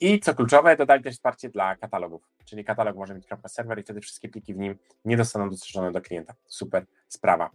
I 0.00 0.20
co 0.20 0.34
kluczowe, 0.34 0.76
dodali 0.76 1.02
też 1.02 1.14
wsparcie 1.14 1.48
dla 1.48 1.76
katalogów, 1.76 2.28
czyli 2.44 2.64
katalog 2.64 2.96
może 2.96 3.14
mieć 3.14 3.26
.server 3.46 3.78
i 3.78 3.82
wtedy 3.82 4.00
wszystkie 4.00 4.28
pliki 4.28 4.54
w 4.54 4.58
nim 4.58 4.78
nie 5.04 5.16
zostaną 5.16 5.50
dostrzeżone 5.50 5.92
do 5.92 6.00
klienta. 6.00 6.34
Super 6.46 6.86
sprawa. 7.08 7.50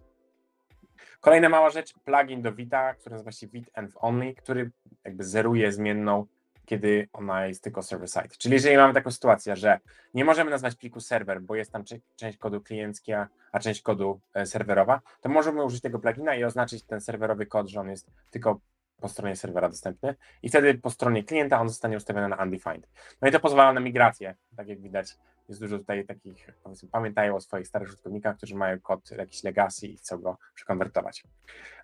Kolejna 1.20 1.50
mała 1.50 1.70
rzecz, 1.70 1.94
plugin 2.06 2.42
do 2.42 2.54
Vita, 2.54 2.94
który 2.94 3.14
nazywa 3.14 3.32
się 3.32 3.48
Vit 3.48 3.70
Env 3.74 3.94
Only, 3.96 4.36
który 4.36 4.72
jakby 5.04 5.24
zeruje 5.24 5.72
zmienną, 5.72 6.26
kiedy 6.66 7.10
ona 7.14 7.46
jest 7.46 7.64
tylko 7.64 7.82
server-side. 7.82 8.38
Czyli 8.38 8.54
jeżeli 8.54 8.78
mamy 8.78 8.94
taką 8.94 9.12
sytuację, 9.12 9.56
że 9.56 9.80
nie 10.14 10.26
możemy 10.26 10.52
nazwać 10.52 10.76
pliku 10.76 11.00
serwer, 11.00 11.42
bo 11.42 11.56
jest 11.56 11.72
tam 11.72 11.84
część 12.16 12.38
kodu 12.38 12.62
kliencka, 12.62 13.28
a 13.52 13.60
część 13.60 13.82
kodu 13.82 14.20
e, 14.34 14.46
serwerowa, 14.46 15.02
to 15.22 15.30
możemy 15.30 15.64
użyć 15.64 15.82
tego 15.82 16.00
plugina 16.00 16.36
i 16.36 16.44
oznaczyć 16.44 16.84
ten 16.84 17.02
serwerowy 17.02 17.46
kod, 17.46 17.68
że 17.68 17.80
on 17.80 17.90
jest 17.90 18.12
tylko 18.30 18.60
po 19.02 19.10
stronie 19.10 19.36
serwera 19.36 19.70
dostępny 19.70 20.16
i 20.44 20.50
wtedy 20.50 20.74
po 20.74 20.90
stronie 20.90 21.24
klienta 21.24 21.62
on 21.62 21.70
zostanie 21.70 21.98
ustawiony 21.98 22.28
na 22.28 22.44
undefined. 22.44 22.90
No 23.22 23.28
i 23.28 23.32
to 23.32 23.40
pozwala 23.40 23.74
na 23.74 23.80
migrację, 23.80 24.36
tak 24.58 24.68
jak 24.68 24.82
widać 24.82 25.18
jest 25.50 25.62
dużo 25.62 25.78
tutaj 25.78 26.06
takich, 26.06 26.48
powiedzmy, 26.64 26.90
pamiętają 26.90 27.36
o 27.36 27.42
swoich 27.42 27.68
starych 27.68 27.88
użytkownikach, 27.88 28.38
którzy 28.38 28.56
mają 28.56 28.80
kod 28.80 29.12
jakiś 29.12 29.44
legacy 29.44 29.88
i 29.88 29.98
chcą 29.98 30.18
go 30.18 30.38
przekonwertować. 30.56 31.24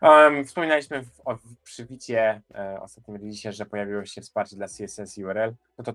Um, 0.02 0.46
wspominaliśmy 0.46 1.04
w, 1.04 1.22
o, 1.26 1.36
w 1.36 1.56
przywicie 1.64 2.42
e, 2.56 2.82
ostatnim 2.82 3.18
release, 3.18 3.56
że 3.56 3.66
pojawiło 3.66 4.06
się 4.06 4.22
wsparcie 4.22 4.56
dla 4.56 4.68
CSS 4.68 5.18
i 5.18 5.26
URL, 5.26 5.54
no 5.78 5.84
to 5.84 5.94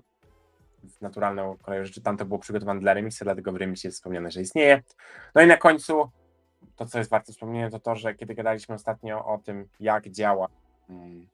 w 0.89 1.01
naturalną 1.01 1.57
koleją 1.57 1.85
rzeczy. 1.85 2.01
Tam 2.01 2.17
to 2.17 2.25
było 2.25 2.39
przygotowane 2.39 2.79
dla 2.79 2.93
remixa, 2.93 3.25
dlatego 3.25 3.51
w 3.51 3.55
remixie 3.55 3.87
jest 3.87 3.97
wspomniane, 3.97 4.31
że 4.31 4.41
istnieje. 4.41 4.83
No 5.35 5.41
i 5.41 5.47
na 5.47 5.57
końcu 5.57 6.09
to, 6.75 6.85
co 6.85 6.97
jest 6.97 7.09
warte 7.09 7.33
wspomnienia, 7.33 7.69
to 7.69 7.79
to, 7.79 7.95
że 7.95 8.15
kiedy 8.15 8.35
gadaliśmy 8.35 8.75
ostatnio 8.75 9.25
o 9.25 9.37
tym, 9.37 9.67
jak 9.79 10.09
działa 10.09 10.47
mm, 10.89 11.27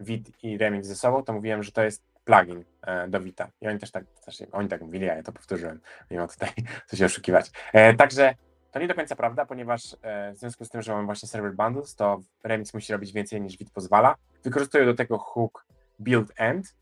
Vit 0.00 0.44
i 0.44 0.58
remix 0.58 0.86
ze 0.86 0.96
sobą, 0.96 1.24
to 1.24 1.32
mówiłem, 1.32 1.62
że 1.62 1.72
to 1.72 1.82
jest 1.82 2.11
plugin 2.24 2.64
e, 2.82 3.08
do 3.08 3.20
Vita. 3.20 3.48
I 3.60 3.68
oni 3.68 3.78
też 3.78 3.90
tak, 3.90 4.04
też, 4.24 4.42
oni 4.52 4.68
tak 4.68 4.80
mówili, 4.80 5.10
a 5.10 5.14
ja 5.14 5.22
to 5.22 5.32
powtórzyłem. 5.32 5.80
Nie 6.10 6.18
ma 6.18 6.28
tutaj 6.28 6.50
co 6.88 6.96
się 6.96 7.04
oszukiwać. 7.04 7.50
E, 7.72 7.94
także 7.94 8.34
to 8.72 8.78
nie 8.78 8.88
do 8.88 8.94
końca 8.94 9.16
prawda, 9.16 9.46
ponieważ 9.46 9.96
e, 10.02 10.32
w 10.32 10.38
związku 10.38 10.64
z 10.64 10.68
tym, 10.68 10.82
że 10.82 10.92
mamy 10.92 11.04
właśnie 11.06 11.28
server 11.28 11.54
bundles, 11.54 11.94
to 11.94 12.20
remix 12.44 12.74
musi 12.74 12.92
robić 12.92 13.12
więcej 13.12 13.40
niż 13.40 13.58
Vit 13.58 13.70
pozwala. 13.70 14.14
Wykorzystują 14.44 14.84
do 14.84 14.94
tego 14.94 15.18
hook 15.18 15.66
build 15.98 16.32
end 16.36 16.76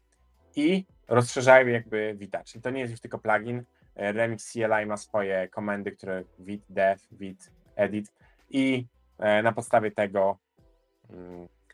i 0.57 0.85
rozszerzają 1.09 1.67
jakby 1.67 2.15
Vita. 2.17 2.45
Czyli 2.45 2.63
to 2.63 2.71
nie 2.71 2.81
jest 2.81 2.91
już 2.91 3.01
tylko 3.01 3.19
plugin. 3.19 3.65
Remix 3.97 4.53
CLI 4.53 4.87
ma 4.87 4.97
swoje 4.97 5.49
komendy, 5.49 5.93
które 5.93 6.23
Vit 6.39 6.63
dev, 6.69 7.01
Vit 7.13 7.51
edit 7.77 8.13
i 8.51 8.87
na 9.19 9.53
podstawie 9.53 9.91
tego 9.91 10.39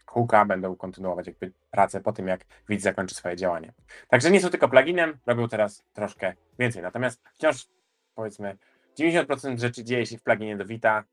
hooka 0.07 0.45
będą 0.45 0.77
kontynuować 0.77 1.27
jakby 1.27 1.53
pracę 1.71 2.01
po 2.01 2.13
tym, 2.13 2.29
jak 2.29 2.41
Vit 2.69 2.83
zakończy 2.83 3.15
swoje 3.15 3.37
działanie. 3.37 3.73
Także 4.09 4.31
nie 4.31 4.41
są 4.41 4.49
tylko 4.49 4.69
pluginem, 4.69 5.19
robią 5.27 5.49
teraz 5.49 5.85
troszkę 5.93 6.35
więcej. 6.59 6.83
Natomiast 6.83 7.23
wciąż 7.35 7.69
powiedzmy 8.15 8.57
90% 8.99 9.59
rzeczy 9.59 9.85
dzieje 9.85 10.07
się 10.07 10.19
w 10.19 10.23
pluginie 10.23 10.57
do 10.57 10.65
Vita, 10.65 11.05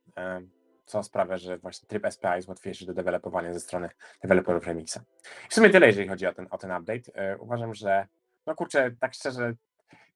co 0.85 1.03
sprawia, 1.03 1.37
że 1.37 1.57
właśnie 1.57 1.87
tryb 1.87 2.07
SPA 2.09 2.35
jest 2.35 2.47
łatwiejszy 2.47 2.85
do 2.85 2.93
dewelopowania 2.93 3.53
ze 3.53 3.59
strony 3.59 3.89
deweloperów 4.21 4.67
Remixa. 4.67 5.01
W 5.49 5.53
sumie 5.53 5.69
tyle, 5.69 5.87
jeżeli 5.87 6.07
chodzi 6.07 6.27
o 6.27 6.33
ten, 6.33 6.47
o 6.51 6.57
ten 6.57 6.71
update. 6.71 7.13
E, 7.15 7.37
Uważam, 7.37 7.73
że 7.73 8.07
no 8.45 8.55
kurczę, 8.55 8.91
tak 8.99 9.13
szczerze, 9.13 9.53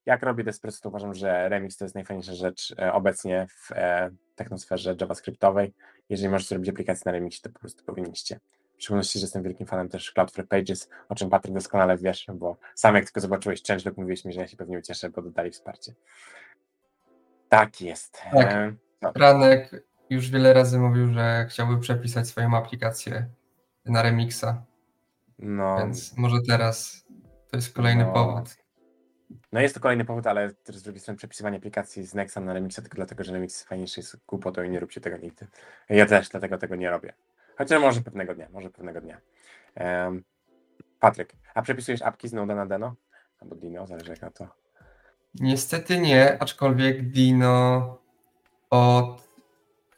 jak 0.05 0.23
robię 0.23 0.43
Despresso, 0.43 0.81
to 0.81 0.89
uważam, 0.89 1.13
że 1.13 1.49
Remix 1.49 1.77
to 1.77 1.85
jest 1.85 1.95
najfajniejsza 1.95 2.33
rzecz 2.33 2.75
e, 2.79 2.93
obecnie 2.93 3.47
w 3.49 3.71
e, 3.71 4.09
technosferze 4.35 4.95
javascriptowej. 5.01 5.73
Jeżeli 6.09 6.29
możecie 6.29 6.55
robić 6.55 6.69
aplikację 6.69 7.03
na 7.05 7.11
Remixie, 7.11 7.41
to 7.43 7.49
po 7.49 7.59
prostu 7.59 7.85
powinniście. 7.85 8.39
W 8.77 8.81
szczególności, 8.83 9.19
że 9.19 9.23
jestem 9.23 9.43
wielkim 9.43 9.67
fanem 9.67 9.89
też 9.89 10.11
Cloudflare 10.11 10.47
Pages, 10.47 10.89
o 11.09 11.15
czym 11.15 11.29
Patryk 11.29 11.53
doskonale 11.53 11.97
wiesz, 11.97 12.27
bo 12.33 12.57
sam 12.75 12.95
jak 12.95 13.05
tylko 13.05 13.19
zobaczyłeś 13.21 13.63
changelog, 13.63 13.97
mówiłeś 13.97 14.25
mi, 14.25 14.33
że 14.33 14.41
ja 14.41 14.47
się 14.47 14.57
pewnie 14.57 14.77
ucieszę, 14.77 15.09
bo 15.09 15.21
dodali 15.21 15.51
wsparcie. 15.51 15.93
Tak 17.49 17.81
jest. 17.81 18.21
Tak. 18.31 18.51
E, 18.51 18.73
no, 19.01 19.11
Franek 19.13 19.83
już 20.09 20.29
wiele 20.29 20.53
razy 20.53 20.79
mówił, 20.79 21.13
że 21.13 21.45
chciałby 21.49 21.79
przepisać 21.79 22.27
swoją 22.27 22.57
aplikację 22.57 23.27
na 23.85 24.01
Remixa, 24.01 24.63
no, 25.39 25.77
więc 25.77 26.17
może 26.17 26.37
teraz 26.47 27.05
to 27.51 27.57
jest 27.57 27.73
kolejny 27.73 28.05
No. 28.05 28.13
powód. 28.13 28.55
no 29.51 29.61
jest 29.61 29.75
to 29.75 29.81
kolejny 29.81 30.05
powód, 30.05 30.27
ale 30.27 30.53
też 30.53 30.77
z 30.77 30.83
drugiej 30.83 30.99
strony 31.01 31.17
przepisywanie 31.17 31.57
aplikacji 31.57 32.03
z 32.03 32.13
Nexa 32.13 32.37
na 32.41 32.53
Remixa 32.53 32.81
tylko 32.81 32.95
dlatego, 32.95 33.23
że 33.23 33.33
Remix 33.33 33.63
fajniejszy 33.63 33.99
jest 33.99 34.17
głupotą 34.27 34.63
i 34.63 34.69
nie 34.69 34.79
róbcie 34.79 35.01
tego 35.01 35.17
nigdy. 35.17 35.47
Ja 35.89 36.05
też 36.05 36.29
dlatego 36.29 36.57
tego 36.57 36.75
nie 36.75 36.89
robię. 36.89 37.13
Chociaż 37.57 37.81
może 37.81 38.01
pewnego 38.01 38.35
dnia, 38.35 38.47
może 38.53 38.69
pewnego 38.69 39.01
dnia. 39.01 39.17
Em, 39.75 40.23
Patryk, 40.99 41.33
a 41.53 41.61
przepisujesz 41.61 42.01
apki 42.01 42.27
z 42.27 42.33
Noda 42.33 42.55
na 42.55 42.65
Deno? 42.65 42.95
Albo 43.39 43.55
Dino, 43.55 43.87
zależy 43.87 44.11
jak 44.11 44.21
na 44.21 44.31
to. 44.31 44.47
Niestety 45.39 45.99
nie, 45.99 46.41
aczkolwiek 46.41 47.11
Dino 47.11 47.97
od 48.69 49.27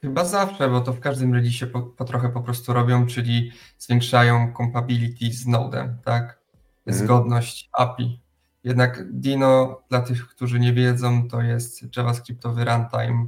chyba 0.00 0.24
zawsze, 0.24 0.68
bo 0.68 0.80
to 0.80 0.92
w 0.92 1.00
każdym 1.00 1.34
releasie 1.34 1.66
po, 1.66 1.82
po 1.82 2.04
trochę 2.04 2.28
po 2.28 2.40
prostu 2.40 2.72
robią, 2.72 3.06
czyli 3.06 3.52
zwiększają 3.78 4.52
compatibility 4.56 5.32
z 5.36 5.46
Nodem, 5.46 5.98
tak? 6.04 6.38
Mhm. 6.86 7.04
Zgodność 7.04 7.70
API. 7.72 8.20
Jednak 8.64 9.12
Dino, 9.12 9.82
dla 9.88 10.00
tych, 10.00 10.28
którzy 10.28 10.60
nie 10.60 10.72
wiedzą, 10.72 11.28
to 11.28 11.42
jest 11.42 11.96
JavaScriptowy 11.96 12.64
runtime, 12.64 13.26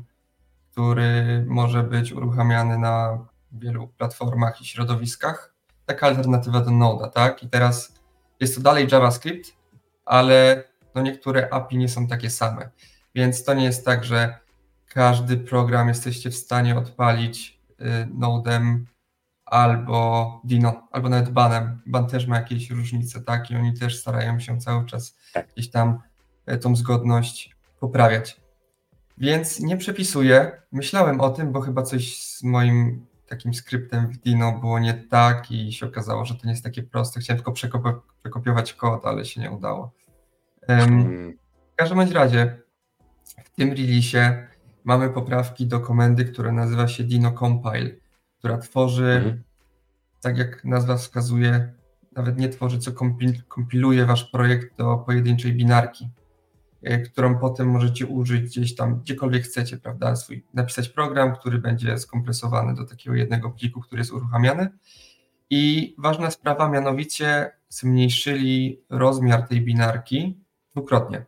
który 0.70 1.44
może 1.48 1.82
być 1.82 2.12
uruchamiany 2.12 2.78
na 2.78 3.26
wielu 3.58 3.88
platformach 3.88 4.60
i 4.60 4.64
środowiskach. 4.64 5.54
Taka 5.86 6.06
alternatywa 6.06 6.60
do 6.60 6.70
Noda, 6.70 7.08
tak? 7.08 7.42
I 7.42 7.48
teraz 7.48 7.94
jest 8.40 8.54
to 8.54 8.60
dalej 8.60 8.88
JavaScript, 8.92 9.52
ale 10.04 10.64
no 10.94 11.02
niektóre 11.02 11.48
API 11.50 11.78
nie 11.78 11.88
są 11.88 12.06
takie 12.06 12.30
same. 12.30 12.70
Więc 13.14 13.44
to 13.44 13.54
nie 13.54 13.64
jest 13.64 13.84
tak, 13.84 14.04
że 14.04 14.38
każdy 14.88 15.36
program 15.36 15.88
jesteście 15.88 16.30
w 16.30 16.36
stanie 16.36 16.78
odpalić 16.78 17.60
y, 17.80 17.84
Nodem 18.14 18.86
albo 19.44 20.40
Dino, 20.44 20.88
albo 20.90 21.08
nawet 21.08 21.30
Banem. 21.30 21.82
Ban 21.86 22.06
też 22.06 22.26
ma 22.26 22.36
jakieś 22.36 22.70
różnice, 22.70 23.20
tak? 23.20 23.50
I 23.50 23.56
oni 23.56 23.74
też 23.78 24.00
starają 24.00 24.40
się 24.40 24.58
cały 24.58 24.86
czas 24.86 25.16
Tak. 25.32 25.52
gdzieś 25.52 25.70
tam 25.70 25.98
y, 26.52 26.58
tą 26.58 26.76
zgodność 26.76 27.56
poprawiać. 27.80 28.40
Więc 29.18 29.60
nie 29.60 29.76
przepisuję. 29.76 30.62
Myślałem 30.72 31.20
o 31.20 31.30
tym, 31.30 31.52
bo 31.52 31.60
chyba 31.60 31.82
coś 31.82 32.22
z 32.22 32.42
moim 32.42 33.06
takim 33.32 33.54
skryptem 33.54 34.06
w 34.08 34.16
Dino 34.18 34.52
było 34.60 34.78
nie 34.78 34.94
tak 34.94 35.50
i 35.50 35.72
się 35.72 35.86
okazało, 35.86 36.24
że 36.24 36.34
to 36.34 36.40
nie 36.46 36.50
jest 36.52 36.64
takie 36.64 36.82
proste. 36.82 37.20
Chciałem 37.20 37.38
tylko 37.38 37.52
przekop- 37.52 38.00
przekopiować 38.22 38.74
kod, 38.74 39.06
ale 39.06 39.24
się 39.24 39.40
nie 39.40 39.50
udało. 39.50 39.92
Mm, 40.68 41.32
w 41.72 41.76
każdym 41.76 42.00
razie 42.00 42.60
w 43.44 43.50
tym 43.50 43.68
releasie 43.70 44.46
mamy 44.84 45.10
poprawki 45.10 45.66
do 45.66 45.80
komendy, 45.80 46.24
która 46.24 46.52
nazywa 46.52 46.88
się 46.88 47.04
Dino 47.04 47.32
Compile, 47.32 47.90
która 48.38 48.58
tworzy, 48.58 49.12
Mhm. 49.16 49.42
tak 50.20 50.38
jak 50.38 50.64
nazwa 50.64 50.96
wskazuje, 50.96 51.72
nawet 52.12 52.38
nie 52.38 52.48
tworzy, 52.48 52.78
co 52.78 52.90
kompil- 52.90 53.42
kompiluje 53.48 54.06
wasz 54.06 54.24
projekt 54.24 54.76
do 54.78 54.96
pojedynczej 54.96 55.52
binarki, 55.52 56.08
którą 57.04 57.38
potem 57.38 57.70
możecie 57.70 58.06
użyć 58.06 58.42
gdzieś 58.42 58.74
tam, 58.74 59.00
gdziekolwiek 59.00 59.44
chcecie, 59.44 59.76
prawda? 59.76 60.16
Swój, 60.16 60.46
napisać 60.54 60.88
program, 60.88 61.36
który 61.36 61.58
będzie 61.58 61.98
skompresowany 61.98 62.74
do 62.74 62.84
takiego 62.84 63.16
jednego 63.16 63.50
pliku, 63.50 63.80
który 63.80 64.00
jest 64.00 64.12
uruchamiany. 64.12 64.68
I 65.50 65.94
ważna 65.98 66.30
sprawa, 66.30 66.68
mianowicie 66.68 67.50
zmniejszyli 67.68 68.82
rozmiar 68.90 69.48
tej 69.48 69.60
binarki 69.60 70.40
dwukrotnie. 70.72 71.24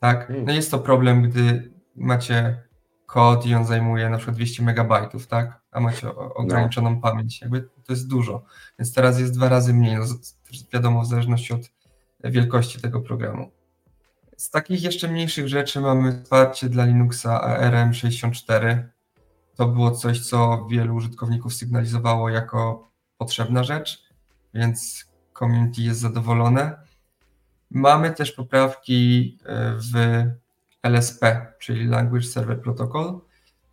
Tak? 0.00 0.30
Mm. 0.30 0.44
No 0.44 0.52
jest 0.52 0.70
to 0.70 0.78
problem, 0.78 1.22
gdy 1.22 1.72
macie 1.96 2.62
kod 3.06 3.46
i 3.46 3.54
on 3.54 3.64
zajmuje 3.64 4.10
na 4.10 4.16
przykład 4.16 4.36
200 4.36 4.62
megabajtów, 4.62 5.26
tak? 5.26 5.60
A 5.70 5.80
macie 5.80 6.14
ograniczoną 6.14 7.00
pamięć. 7.00 7.40
Jakby 7.40 7.62
to 7.62 7.92
jest 7.92 8.08
dużo. 8.08 8.44
Więc 8.78 8.94
teraz 8.94 9.20
jest 9.20 9.34
dwa 9.34 9.48
razy 9.48 9.74
mniej. 9.74 9.96
No, 9.96 10.04
wiadomo, 10.72 11.02
w 11.02 11.06
zależności 11.06 11.52
od 11.52 11.72
wielkości 12.24 12.80
tego 12.80 13.00
programu. 13.00 13.50
Z 14.40 14.50
takich 14.50 14.82
jeszcze 14.82 15.08
mniejszych 15.08 15.48
rzeczy 15.48 15.80
mamy 15.80 16.22
wsparcie 16.22 16.68
dla 16.68 16.84
Linuxa 16.84 17.58
ARM64. 17.60 18.82
To 19.56 19.66
było 19.66 19.90
coś, 19.90 20.20
co 20.20 20.66
wielu 20.70 20.94
użytkowników 20.94 21.54
sygnalizowało 21.54 22.28
jako 22.28 22.90
potrzebna 23.18 23.64
rzecz, 23.64 24.04
więc 24.54 25.04
community 25.38 25.82
jest 25.82 26.00
zadowolone. 26.00 26.76
Mamy 27.70 28.10
też 28.10 28.32
poprawki 28.32 29.38
e, 29.44 29.74
w 29.92 30.24
LSP, 30.82 31.52
czyli 31.58 31.86
Language 31.86 32.26
Server 32.26 32.62
Protocol, 32.62 33.20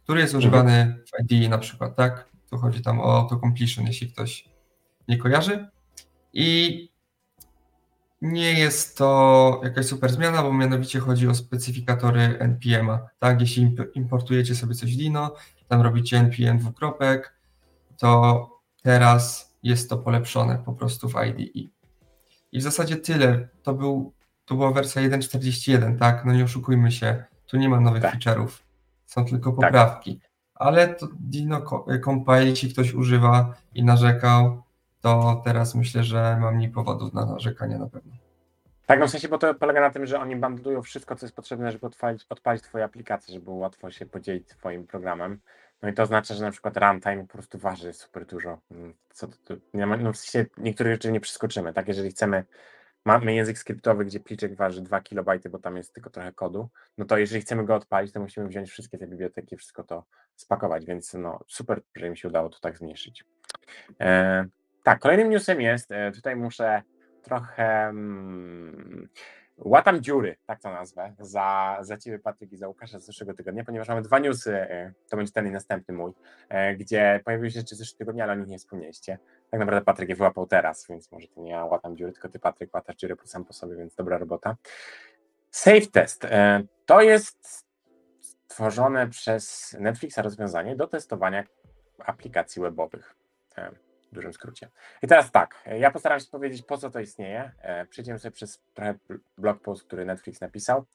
który 0.04 0.22
jest 0.22 0.36
używany 0.36 1.04
w 1.06 1.34
IDE 1.34 1.50
na 1.50 1.58
przykład, 1.58 1.96
tak? 1.96 2.30
Tu 2.50 2.58
chodzi 2.58 2.82
tam 2.82 3.00
o 3.00 3.18
autocompletion, 3.18 3.86
jeśli 3.86 4.12
ktoś 4.12 4.50
nie 5.08 5.18
kojarzy. 5.18 5.68
I 6.34 6.90
nie 8.22 8.54
jest 8.60 8.98
to 8.98 9.62
jakaś 9.64 9.86
super 9.86 10.12
zmiana, 10.12 10.44
bo 10.44 10.54
mianowicie 10.54 11.00
chodzi 11.00 11.28
o 11.28 11.36
specyfikatory 11.36 12.22
NPM-a. 12.40 13.00
Tak, 13.20 13.42
jeśli 13.42 13.64
imp- 13.68 13.88
importujecie 13.94 14.56
sobie 14.56 14.76
coś 14.76 14.96
Dino, 14.96 15.34
tam 15.68 15.82
robicie 15.82 16.18
npm 16.18 16.58
dwukropek, 16.58 17.34
to 17.98 18.50
teraz 18.84 19.54
jest 19.64 19.90
to 19.90 19.98
polepszone 19.98 20.58
po 20.66 20.74
prostu 20.74 21.10
w 21.10 21.16
IDE. 21.16 21.70
I 22.52 22.60
w 22.60 22.62
zasadzie 22.62 22.96
tyle. 22.96 23.48
To, 23.64 23.74
był, 23.74 24.14
to 24.46 24.56
była 24.56 24.72
wersja 24.72 25.02
1.41, 25.02 25.98
tak? 26.00 26.26
No 26.26 26.34
nie 26.34 26.44
oszukujmy 26.44 26.92
się, 26.92 27.24
tu 27.46 27.58
nie 27.58 27.70
ma 27.70 27.80
nowych 27.80 28.02
Tak. 28.02 28.16
feature'ów, 28.16 28.48
są 29.06 29.26
tylko 29.26 29.54
poprawki. 29.54 30.20
Ale 30.56 30.88
to 30.88 31.08
Dino 31.20 31.62
Co- 31.62 31.86
Compile, 32.06 32.46
jeśli 32.46 32.74
ktoś 32.74 32.94
używa 32.94 33.54
i 33.74 33.84
narzekał, 33.84 34.64
to 35.02 35.42
teraz 35.46 35.76
myślę, 35.76 36.04
że 36.04 36.38
mam 36.42 36.56
mniej 36.56 36.70
powodów 36.70 37.14
na 37.14 37.26
narzekanie 37.26 37.78
na 37.78 37.90
pewno. 37.90 38.14
Tak, 38.86 39.00
no 39.00 39.08
w 39.08 39.10
sensie, 39.10 39.28
bo 39.28 39.38
to 39.38 39.56
polega 39.56 39.82
na 39.82 39.90
tym, 39.90 40.06
że 40.06 40.20
oni 40.20 40.36
bundlują 40.36 40.82
wszystko, 40.82 41.16
co 41.16 41.26
jest 41.26 41.36
potrzebne, 41.36 41.72
żeby 41.72 41.88
odpalić, 41.88 42.26
odpalić 42.30 42.64
twoje 42.64 42.84
aplikacje, 42.84 43.34
żeby 43.34 43.52
łatwo 43.52 43.92
się 43.92 44.06
podzielić 44.06 44.48
twoim 44.48 44.88
programem. 44.88 45.40
No 45.82 45.90
i 45.90 45.94
to 45.94 46.04
oznacza, 46.04 46.34
że 46.34 46.44
na 46.44 46.52
przykład 46.52 46.78
runtime 46.78 47.28
po 47.28 47.34
prostu 47.34 47.58
waży 47.58 47.94
super 47.94 48.26
dużo. 48.26 48.60
Mm, 48.72 48.94
Co 49.14 49.28
to, 49.28 49.36
to, 49.46 49.56
no 49.74 50.14
w 50.14 50.18
sensie 50.18 50.50
niektórych 50.58 50.94
rzeczy 50.94 51.12
nie 51.12 51.20
przeskoczymy, 51.20 51.74
tak? 51.74 51.88
Jeżeli 51.88 52.10
chcemy, 52.10 52.46
mamy 53.06 53.34
język 53.34 53.58
skryptowy, 53.58 54.06
gdzie 54.06 54.20
pliczek 54.20 54.56
waży 54.56 54.82
2 54.82 55.02
KB, 55.02 55.50
bo 55.50 55.60
tam 55.60 55.78
jest 55.78 55.94
tylko 55.94 56.10
trochę 56.10 56.34
kodu, 56.34 56.70
no 56.98 57.06
to 57.06 57.18
jeżeli 57.18 57.42
chcemy 57.42 57.66
go 57.66 57.76
odpalić, 57.76 58.12
to 58.12 58.20
musimy 58.20 58.48
wziąć 58.48 58.70
wszystkie 58.70 58.98
te 58.98 59.08
biblioteki, 59.08 59.58
wszystko 59.58 59.84
to 59.84 60.04
spakować, 60.36 60.86
więc 60.86 61.14
no 61.14 61.40
super, 61.48 61.82
że 61.96 62.10
mi 62.10 62.18
się 62.18 62.28
udało 62.28 62.50
to 62.50 62.60
tak 62.60 62.78
zmniejszyć. 62.78 63.26
E, 64.00 64.46
tak, 64.88 65.00
kolejnym 65.00 65.30
newsem 65.30 65.62
jest, 65.62 65.92
e, 65.92 66.12
tutaj 66.12 66.36
muszę 66.36 66.82
trochę. 67.22 67.88
Mm, 67.88 69.10
Łatam 69.58 70.02
dziury, 70.02 70.36
tak 70.46 70.62
to 70.62 70.72
nazwę, 70.72 71.14
za, 71.20 71.78
za 71.82 71.98
Ciebie 71.98 72.20
Patryk 72.20 72.52
i 72.52 72.58
za 72.58 72.68
Łukasza 72.68 73.00
z 73.00 73.06
zeszłego 73.06 73.34
tygodnia, 73.34 73.64
ponieważ 73.64 73.88
mamy 73.88 74.02
dwa 74.02 74.20
newsy, 74.20 74.56
e, 74.56 74.94
to 75.10 75.18
będzie 75.18 75.32
ten 75.32 75.48
i 75.48 75.52
następny 75.52 75.94
mój, 75.94 76.12
e, 76.50 76.76
gdzie 76.76 77.22
pojawiły 77.26 77.52
się 77.52 77.60
rzeczy 77.60 77.76
z 77.76 77.78
zeszłego 77.78 77.98
tygodnia, 77.98 78.24
ale 78.24 78.34
o 78.34 78.36
nich 78.36 78.48
nie 78.48 78.58
wspomnieliście. 78.58 79.18
Tak 79.52 79.60
naprawdę 79.60 79.86
Patryk 79.86 80.10
je 80.10 80.16
wyłapał 80.16 80.48
teraz, 80.48 80.88
więc 80.90 81.12
może 81.12 81.28
to 81.28 81.42
nie 81.42 81.52
ja 81.52 81.66
łatam 81.66 81.98
dziury, 81.98 82.12
tylko 82.12 82.30
Ty 82.30 82.40
Patryk 82.40 82.74
łatasz 82.74 82.96
dziury 82.96 83.16
sam 83.24 83.46
po 83.46 83.54
sobie, 83.54 83.76
więc 83.76 83.96
dobra 83.96 84.18
robota. 84.18 84.56
Safe 85.52 85.88
Test 85.92 86.28
to 86.86 87.02
jest 87.02 87.66
stworzone 88.20 89.08
przez 89.08 89.76
Netflixa 89.80 90.18
rozwiązanie 90.18 90.76
do 90.76 90.88
testowania 90.88 91.44
aplikacji 92.00 92.62
webowych 92.62 93.16
w 94.12 94.16
dużym 94.16 94.34
skrócie. 94.34 94.70
I 95.04 95.08
teraz 95.08 95.32
tak, 95.32 95.64
ja 95.80 95.92
postaram 95.92 96.20
się 96.20 96.28
powiedzieć, 96.32 96.62
po 96.62 96.78
co 96.78 96.90
to 96.90 97.00
istnieje. 97.00 97.52
E, 97.62 97.86
przejdziemy 97.86 98.20
sobie 98.20 98.32
przez 98.32 98.62
trochę 98.74 98.96
blog 99.38 99.62
post, 99.62 99.84
który 99.84 100.06
Netflix 100.06 100.42
napisał 100.42 100.86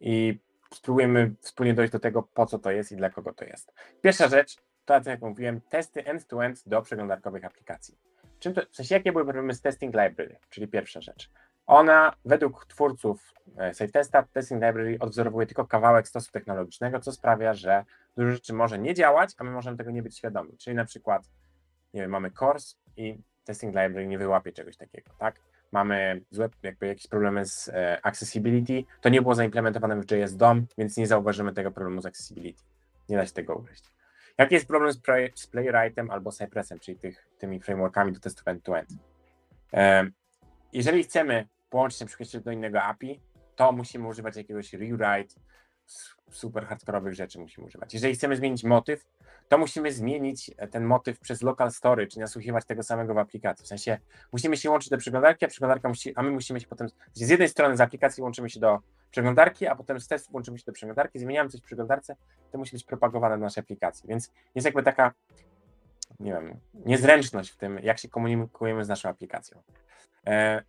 i 0.00 0.38
spróbujemy 0.74 1.34
wspólnie 1.40 1.74
dojść 1.74 1.92
do 1.92 1.98
tego, 1.98 2.22
po 2.22 2.46
co 2.46 2.58
to 2.58 2.70
jest 2.70 2.92
i 2.92 2.96
dla 2.96 3.10
kogo 3.10 3.32
to 3.32 3.44
jest. 3.44 3.72
Pierwsza 4.02 4.28
rzecz, 4.28 4.56
to 4.84 5.00
jak 5.06 5.20
mówiłem, 5.20 5.60
testy 5.60 6.04
end-to-end 6.04 6.62
do 6.66 6.82
przeglądarkowych 6.82 7.44
aplikacji. 7.44 7.98
Czym 8.38 8.54
to, 8.54 8.62
w 8.70 8.76
sensie, 8.76 8.94
jakie 8.94 9.12
były 9.12 9.24
problemy 9.24 9.54
z 9.54 9.60
Testing 9.60 9.94
Library, 9.94 10.38
czyli 10.50 10.68
pierwsza 10.68 11.00
rzecz. 11.00 11.30
Ona, 11.66 12.16
według 12.24 12.66
twórców 12.66 13.34
e, 13.58 13.74
SafeTesta, 13.74 14.22
Testing 14.22 14.62
Library 14.62 14.96
odwzorowuje 15.00 15.46
tylko 15.46 15.66
kawałek 15.66 16.08
stosu 16.08 16.32
technologicznego, 16.32 17.00
co 17.00 17.12
sprawia, 17.12 17.54
że 17.54 17.84
dużo 18.16 18.32
rzeczy 18.32 18.54
może 18.54 18.78
nie 18.78 18.94
działać, 18.94 19.30
a 19.38 19.44
my 19.44 19.50
możemy 19.50 19.76
tego 19.76 19.90
nie 19.90 20.02
być 20.02 20.18
świadomi. 20.18 20.56
Czyli 20.58 20.76
na 20.76 20.84
przykład 20.84 21.30
nie 21.96 22.02
wiem, 22.02 22.10
mamy 22.10 22.30
course 22.40 22.76
i 22.96 23.18
testing 23.44 23.74
library 23.74 24.06
nie 24.06 24.18
wyłapie 24.18 24.52
czegoś 24.52 24.76
takiego, 24.76 25.10
tak? 25.18 25.40
Mamy 25.72 26.20
złe, 26.30 26.48
jakby 26.62 26.86
jakieś 26.86 27.06
problemy 27.06 27.46
z 27.46 27.68
e, 27.68 28.06
accessibility, 28.06 28.84
to 29.00 29.08
nie 29.08 29.22
było 29.22 29.34
zaimplementowane 29.34 30.02
w 30.02 30.10
JS 30.10 30.36
DOM, 30.36 30.66
więc 30.78 30.96
nie 30.96 31.06
zauważymy 31.06 31.52
tego 31.52 31.70
problemu 31.70 32.00
z 32.00 32.06
accessibility. 32.06 32.62
Nie 33.08 33.16
da 33.16 33.26
się 33.26 33.32
tego 33.32 33.54
ugryźć. 33.54 33.84
Jaki 34.38 34.54
jest 34.54 34.66
problem 34.66 34.92
z, 34.92 34.98
play, 34.98 35.32
z 35.34 35.46
Playwrightem 35.46 36.10
albo 36.10 36.32
Cypressem, 36.32 36.78
czyli 36.78 36.98
tych, 36.98 37.28
tymi 37.38 37.60
frameworkami 37.60 38.12
do 38.12 38.20
testów 38.20 38.48
end-to-end? 38.48 38.88
E, 39.74 40.10
jeżeli 40.72 41.04
chcemy 41.04 41.48
połączyć 41.70 42.00
na 42.00 42.06
przykład 42.06 42.42
do 42.44 42.50
innego 42.50 42.82
API, 42.82 43.20
to 43.56 43.72
musimy 43.72 44.08
używać 44.08 44.36
jakiegoś 44.36 44.72
rewrite, 44.72 45.34
super 46.30 46.66
hardkorowych 46.66 47.14
rzeczy 47.14 47.38
musimy 47.38 47.66
używać. 47.66 47.94
Jeżeli 47.94 48.14
chcemy 48.14 48.36
zmienić 48.36 48.64
motyw, 48.64 49.06
to 49.48 49.58
musimy 49.58 49.92
zmienić 49.92 50.50
e, 50.56 50.68
ten 50.68 50.84
motyw 50.84 51.20
przez 51.20 51.42
local 51.42 51.72
story, 51.72 52.06
czyli 52.06 52.20
nasłuchiwać 52.20 52.64
tego 52.64 52.82
samego 52.82 53.14
w 53.14 53.18
aplikacji. 53.18 53.64
W 53.64 53.68
sensie 53.68 53.98
musimy 54.32 54.56
się 54.56 54.70
łączyć 54.70 54.90
do 54.90 54.98
przeglądarki, 54.98 55.44
a 55.44 55.48
przeglądarka 55.48 55.88
musi, 55.88 56.16
a 56.16 56.22
my 56.22 56.30
musimy 56.30 56.60
się 56.60 56.66
potem, 56.66 56.88
z 57.12 57.28
jednej 57.28 57.48
strony 57.48 57.76
z 57.76 57.80
aplikacji 57.80 58.22
łączymy 58.22 58.50
się 58.50 58.60
do 58.60 58.78
przeglądarki, 59.10 59.66
a 59.66 59.74
potem 59.74 60.00
z 60.00 60.08
testów 60.08 60.34
łączymy 60.34 60.58
się 60.58 60.64
do 60.66 60.72
przeglądarki, 60.72 61.18
zmieniamy 61.18 61.50
coś 61.50 61.60
w 61.60 61.64
przeglądarce, 61.64 62.16
to 62.52 62.58
musi 62.58 62.72
być 62.72 62.84
propagowane 62.84 63.36
w 63.36 63.40
naszej 63.40 63.60
aplikacji. 63.60 64.08
Więc 64.08 64.32
jest 64.54 64.64
jakby 64.64 64.82
taka, 64.82 65.12
nie 66.20 66.32
wiem, 66.32 66.60
niezręczność 66.74 67.50
w 67.50 67.56
tym, 67.56 67.78
jak 67.82 67.98
się 67.98 68.08
komunikujemy 68.08 68.84
z 68.84 68.88
naszą 68.88 69.08
aplikacją. 69.08 69.62
E, 70.26 70.62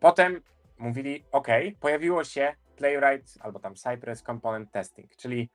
potem 0.00 0.40
mówili, 0.78 1.24
OK, 1.32 1.48
pojawiło 1.80 2.24
się 2.24 2.54
Playwright 2.76 3.38
albo 3.40 3.58
tam 3.58 3.74
Cypress 3.74 4.22
Component 4.22 4.70
Testing, 4.72 5.16
czyli 5.16 5.50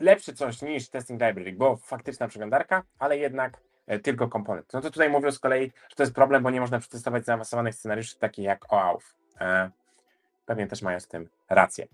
lepsze 0.00 0.32
coś 0.32 0.62
niż 0.62 0.88
Testing 0.88 1.22
Library, 1.22 1.52
bo 1.52 1.76
faktyczna 1.76 2.28
przeglądarka, 2.28 2.82
ale 2.98 3.18
jednak 3.18 3.60
e, 3.86 3.98
tylko 3.98 4.28
komponent. 4.28 4.72
No 4.72 4.80
to 4.80 4.90
tutaj 4.90 5.10
mówią 5.10 5.32
z 5.32 5.38
kolei, 5.38 5.72
że 5.88 5.96
to 5.96 6.02
jest 6.02 6.14
problem, 6.14 6.42
bo 6.42 6.50
nie 6.50 6.60
można 6.60 6.78
przetestować 6.78 7.24
zaawansowanych 7.24 7.74
scenariuszy 7.74 8.18
takich 8.18 8.44
jak 8.44 8.72
OAuth. 8.72 9.14
E, 9.40 9.70
pewnie 10.46 10.66
też 10.66 10.82
mają 10.82 11.00
z 11.00 11.08
tym 11.08 11.28
rację. 11.48 11.86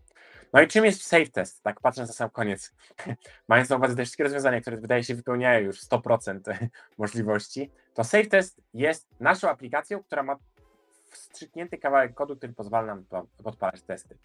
No 0.53 0.63
i 0.63 0.69
czym 0.69 0.85
jest 0.85 1.03
safe 1.03 1.27
test? 1.27 1.63
Tak 1.63 1.81
patrząc 1.81 2.09
na 2.09 2.15
sam 2.15 2.31
koniec, 2.31 2.73
mając 3.49 3.71
na 3.71 3.77
uwadze 3.77 3.97
te 3.97 4.03
wszystkie 4.03 4.25
rozwiązania, 4.25 4.61
które 4.61 4.77
wydaje 4.77 5.05
się 5.05 5.15
wypełniają 5.15 5.61
już 5.61 5.81
100% 5.81 6.41
możliwości, 6.99 7.71
to 7.95 8.05
safe 8.05 8.27
test 8.27 8.61
jest 8.75 9.09
naszą 9.21 9.49
aplikacją, 9.49 10.03
która 10.03 10.23
ma 10.23 10.37
wstrzyknięty 11.11 11.79
kawałek 11.79 12.15
kodu, 12.15 12.37
który 12.37 12.53
pozwala 12.53 12.87
nam 12.87 13.05
podpalać 13.45 13.83
testy. 13.83 14.19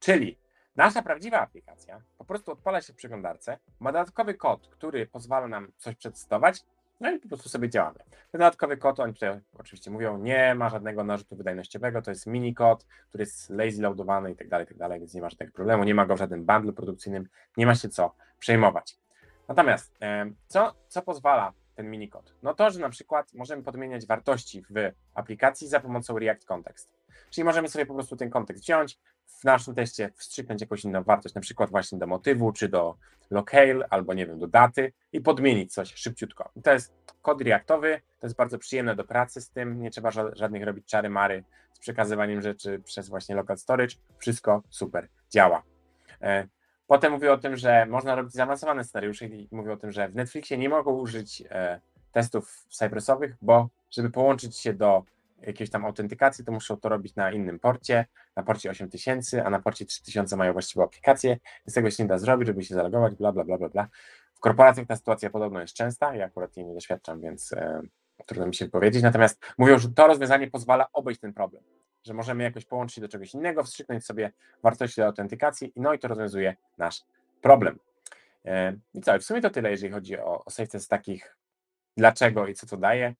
Czyli 0.00 0.38
nasza 0.76 1.02
prawdziwa 1.02 1.40
aplikacja 1.40 2.02
po 2.18 2.24
prostu 2.24 2.52
odpala 2.52 2.80
się 2.80 2.92
w 2.92 2.96
przeglądarce, 2.96 3.58
ma 3.80 3.92
dodatkowy 3.92 4.34
kod, 4.34 4.68
który 4.68 5.06
pozwala 5.06 5.48
nam 5.48 5.72
coś 5.76 5.96
przetestować, 5.96 6.64
no 7.00 7.10
i 7.10 7.18
po 7.18 7.28
prostu 7.28 7.48
sobie 7.48 7.70
działamy. 7.70 7.98
Ten 8.32 8.38
dodatkowy 8.38 8.76
kod, 8.76 9.00
oni 9.00 9.14
tutaj 9.14 9.40
oczywiście 9.58 9.90
mówią, 9.90 10.18
nie 10.18 10.54
ma 10.54 10.68
żadnego 10.70 11.04
narzutu 11.04 11.36
wydajnościowego, 11.36 12.02
to 12.02 12.10
jest 12.10 12.26
mini 12.26 12.54
kod, 12.54 12.86
który 13.08 13.22
jest 13.22 13.50
lazy 13.50 13.82
loadowany 13.82 14.32
i 14.32 14.36
tak 14.36 14.48
dalej, 14.48 14.66
tak 14.66 14.76
dalej, 14.76 14.98
więc 14.98 15.14
nie 15.14 15.20
ma 15.20 15.30
żadnego 15.30 15.52
problemu, 15.52 15.84
nie 15.84 15.94
ma 15.94 16.06
go 16.06 16.16
w 16.16 16.18
żadnym 16.18 16.44
bundle 16.44 16.72
produkcyjnym, 16.72 17.28
nie 17.56 17.66
ma 17.66 17.74
się 17.74 17.88
co 17.88 18.14
przejmować. 18.38 18.98
Natomiast 19.48 19.98
co, 20.46 20.74
co 20.88 21.02
pozwala 21.02 21.52
ten 21.74 21.90
minikod? 21.90 22.34
No 22.42 22.54
to, 22.54 22.70
że 22.70 22.80
na 22.80 22.88
przykład 22.88 23.34
możemy 23.34 23.62
podmieniać 23.62 24.06
wartości 24.06 24.62
w 24.70 24.92
aplikacji 25.14 25.68
za 25.68 25.80
pomocą 25.80 26.18
React 26.18 26.44
Context. 26.44 26.90
Czyli 27.30 27.44
możemy 27.44 27.68
sobie 27.68 27.86
po 27.86 27.94
prostu 27.94 28.16
ten 28.16 28.30
kontekst 28.30 28.62
wziąć, 28.62 28.98
w 29.26 29.44
naszym 29.44 29.74
teście 29.74 30.10
wstrzyknąć 30.16 30.60
jakąś 30.60 30.84
inną 30.84 31.02
wartość, 31.02 31.34
na 31.34 31.40
przykład 31.40 31.70
właśnie 31.70 31.98
do 31.98 32.06
motywu, 32.06 32.52
czy 32.52 32.68
do 32.68 32.96
locale, 33.30 33.86
albo 33.90 34.14
nie 34.14 34.26
wiem, 34.26 34.38
do 34.38 34.46
daty 34.46 34.92
i 35.12 35.20
podmienić 35.20 35.72
coś 35.72 35.94
szybciutko. 35.94 36.50
I 36.56 36.62
to 36.62 36.72
jest 36.72 36.94
kod 37.22 37.42
reaktowy, 37.42 38.00
to 38.20 38.26
jest 38.26 38.36
bardzo 38.36 38.58
przyjemne 38.58 38.96
do 38.96 39.04
pracy 39.04 39.40
z 39.40 39.50
tym, 39.50 39.82
nie 39.82 39.90
trzeba 39.90 40.10
żadnych 40.10 40.64
robić 40.64 40.86
czary 40.86 41.10
mary 41.10 41.44
z 41.72 41.78
przekazywaniem 41.78 42.42
rzeczy 42.42 42.78
przez 42.84 43.08
właśnie 43.08 43.34
local 43.34 43.58
storage, 43.58 43.96
wszystko 44.18 44.62
super 44.70 45.08
działa. 45.30 45.62
E, 46.22 46.48
Potem 46.86 47.12
mówię 47.12 47.32
o 47.32 47.38
tym, 47.38 47.56
że 47.56 47.86
można 47.86 48.14
robić 48.14 48.32
zaawansowane 48.32 48.84
scenariusze 48.84 49.26
i 49.26 49.48
mówię 49.50 49.72
o 49.72 49.76
tym, 49.76 49.92
że 49.92 50.08
w 50.08 50.14
Netflixie 50.14 50.58
nie 50.58 50.68
mogą 50.68 50.92
użyć 50.92 51.42
e, 51.50 51.80
testów 52.12 52.66
cypressowych, 52.70 53.36
bo 53.42 53.68
żeby 53.90 54.10
połączyć 54.10 54.56
się 54.56 54.74
do 54.74 55.04
jakiejś 55.42 55.70
tam 55.70 55.84
autentykacji, 55.84 56.44
to 56.44 56.52
muszą 56.52 56.76
to 56.76 56.88
robić 56.88 57.14
na 57.14 57.32
innym 57.32 57.58
porcie, 57.58 58.06
na 58.36 58.42
porcie 58.42 58.70
8000, 58.70 59.44
a 59.44 59.50
na 59.50 59.58
porcie 59.58 59.86
3000 59.86 60.36
mają 60.36 60.52
właściwą 60.52 60.84
aplikację, 60.84 61.38
więc 61.66 61.74
tego 61.74 61.90
się 61.90 62.02
nie 62.02 62.08
da 62.08 62.18
zrobić, 62.18 62.46
żeby 62.46 62.64
się 62.64 62.74
zalogować, 62.74 63.14
bla, 63.14 63.32
bla, 63.32 63.44
bla, 63.44 63.58
bla, 63.58 63.68
bla. 63.68 63.88
W 64.34 64.40
korporacjach 64.40 64.86
ta 64.86 64.96
sytuacja 64.96 65.30
podobno 65.30 65.60
jest 65.60 65.74
częsta, 65.74 66.14
ja 66.14 66.24
akurat 66.24 66.56
jej 66.56 66.66
nie 66.66 66.74
doświadczam, 66.74 67.20
więc 67.20 67.52
e, 67.52 67.80
trudno 68.26 68.46
mi 68.46 68.54
się 68.54 68.68
powiedzieć, 68.68 69.02
natomiast 69.02 69.40
mówią, 69.58 69.78
że 69.78 69.88
to 69.88 70.06
rozwiązanie 70.06 70.50
pozwala 70.50 70.86
obejść 70.92 71.20
ten 71.20 71.32
problem 71.32 71.62
że 72.06 72.14
możemy 72.14 72.42
jakoś 72.42 72.64
połączyć 72.64 73.00
do 73.00 73.08
czegoś 73.08 73.34
innego, 73.34 73.64
wstrzyknąć 73.64 74.04
sobie 74.04 74.32
wartości 74.62 75.00
do 75.00 75.06
autentykacji, 75.06 75.72
no 75.76 75.94
i 75.94 75.98
to 75.98 76.08
rozwiązuje 76.08 76.56
nasz 76.78 77.04
problem. 77.40 77.78
E, 78.44 78.76
I 78.94 79.00
co, 79.00 79.18
w 79.18 79.22
sumie 79.22 79.40
to 79.40 79.50
tyle, 79.50 79.70
jeżeli 79.70 79.92
chodzi 79.92 80.18
o, 80.18 80.44
o 80.44 80.50
z 80.50 80.88
takich 80.88 81.36
dlaczego 81.96 82.46
i 82.46 82.54
co 82.54 82.66
to 82.66 82.76
daje. 82.76 83.14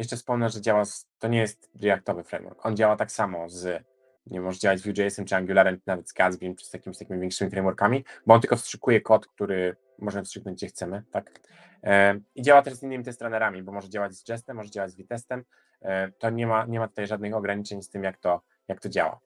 Jeszcze 0.00 0.16
wspomnę, 0.16 0.50
że 0.50 0.60
działa, 0.60 0.84
z, 0.84 1.06
to 1.18 1.28
nie 1.28 1.38
jest 1.38 1.70
Reactowy 1.82 2.24
framework, 2.24 2.66
on 2.66 2.76
działa 2.76 2.96
tak 2.96 3.12
samo 3.12 3.48
z, 3.48 3.84
nie 4.26 4.40
może 4.40 4.58
działać 4.58 4.80
z 4.80 4.86
Vue.jsem 4.86 5.24
czy 5.24 5.36
Angularem, 5.36 5.76
czy 5.76 5.82
nawet 5.86 6.08
z 6.08 6.12
Gatsbym, 6.12 6.56
czy 6.56 6.66
z 6.66 6.70
takimi, 6.70 6.94
z 6.94 6.98
takimi 6.98 7.20
większymi 7.20 7.50
frameworkami, 7.50 8.04
bo 8.26 8.34
on 8.34 8.40
tylko 8.40 8.56
wstrzykuje 8.56 9.00
kod, 9.00 9.26
który 9.26 9.76
możemy 9.98 10.24
wstrzyknąć 10.24 10.56
gdzie 10.56 10.66
chcemy, 10.66 11.02
tak? 11.10 11.40
E, 11.84 12.20
I 12.34 12.42
działa 12.42 12.62
też 12.62 12.74
z 12.74 12.82
innymi 12.82 13.04
testrunnerami, 13.04 13.62
bo 13.62 13.72
może 13.72 13.88
działać 13.88 14.14
z 14.14 14.28
Jestem, 14.28 14.56
może 14.56 14.70
działać 14.70 14.90
z 14.90 14.96
Vitestem, 14.96 15.44
E, 15.82 16.12
to 16.18 16.30
nie 16.30 16.46
ma, 16.46 16.66
nie 16.66 16.78
ma 16.78 16.88
tutaj 16.88 17.06
żadnych 17.06 17.34
ograniczeń 17.34 17.82
z 17.82 17.90
tym, 17.90 18.04
jak 18.04 18.18
to, 18.18 18.40
jak 18.68 18.80
to 18.80 18.88
działa. 18.88 19.20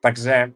Także 0.00 0.50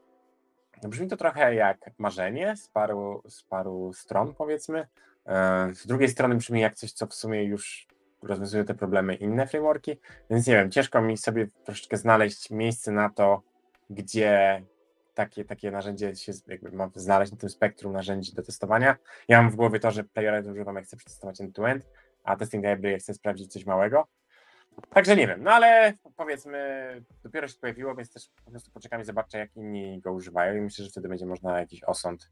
brzmi 0.83 1.09
to 1.09 1.17
trochę 1.17 1.55
jak 1.55 1.91
marzenie 1.99 2.57
z 2.57 2.69
paru, 2.69 3.23
z 3.29 3.43
paru 3.43 3.93
stron, 3.93 4.35
powiedzmy. 4.35 4.87
E, 5.27 5.75
z 5.75 5.87
drugiej 5.87 6.09
strony 6.09 6.35
brzmi 6.35 6.61
jak 6.61 6.75
coś, 6.75 6.93
co 6.93 7.07
w 7.07 7.15
sumie 7.15 7.45
już 7.45 7.87
rozwiązuje 8.23 8.65
te 8.65 8.75
problemy 8.75 9.15
inne 9.15 9.47
frameworki, 9.47 10.01
więc 10.31 10.47
nie 10.47 10.55
wiem, 10.55 10.71
ciężko 10.71 11.03
mi 11.03 11.17
sobie 11.17 11.49
troszeczkę 11.65 11.97
znaleźć 11.97 12.51
miejsce 12.51 12.93
na 12.93 13.11
to, 13.11 13.43
gdzie 13.91 14.63
takie, 15.15 15.45
takie 15.45 15.71
narzędzie 15.71 16.17
się 16.17 16.33
jakby 16.47 16.73
ma 16.73 16.91
znaleźć 16.95 17.33
na 17.33 17.39
tym 17.39 17.49
spektrum 17.49 17.93
narzędzi 17.93 18.35
do 18.35 18.43
testowania. 18.43 18.97
Ja 19.29 19.43
mam 19.43 19.51
w 19.51 19.57
głowie 19.57 19.81
to, 19.81 19.91
że 19.91 20.05
Playwright 20.05 20.51
używam, 20.51 20.77
jak 20.77 20.85
chcę 20.85 20.97
przetestować 20.97 21.41
end-to-end, 21.41 21.87
a 22.25 22.37
Testing 22.37 22.65
Library 22.65 22.99
chcę 22.99 23.15
sprawdzić 23.15 23.53
coś 23.53 23.67
małego, 23.67 24.07
Także 24.91 25.17
nie 25.17 25.27
wiem, 25.27 25.43
no 25.43 25.51
ale 25.51 25.93
powiedzmy, 26.17 26.59
dopiero 27.23 27.49
się 27.49 27.59
pojawiło, 27.59 27.95
więc 27.95 28.13
też 28.13 28.31
po 28.45 28.51
prostu 28.51 28.71
poczekam 28.71 29.01
i 29.01 29.05
zobaczę, 29.05 29.39
jak 29.39 29.57
inni 29.57 30.01
go 30.01 30.13
używają 30.13 30.55
i 30.55 30.61
myślę, 30.61 30.85
że 30.85 30.91
wtedy 30.91 31.09
będzie 31.09 31.27
można 31.27 31.61
jakiś 31.61 31.85
osąd 31.85 32.31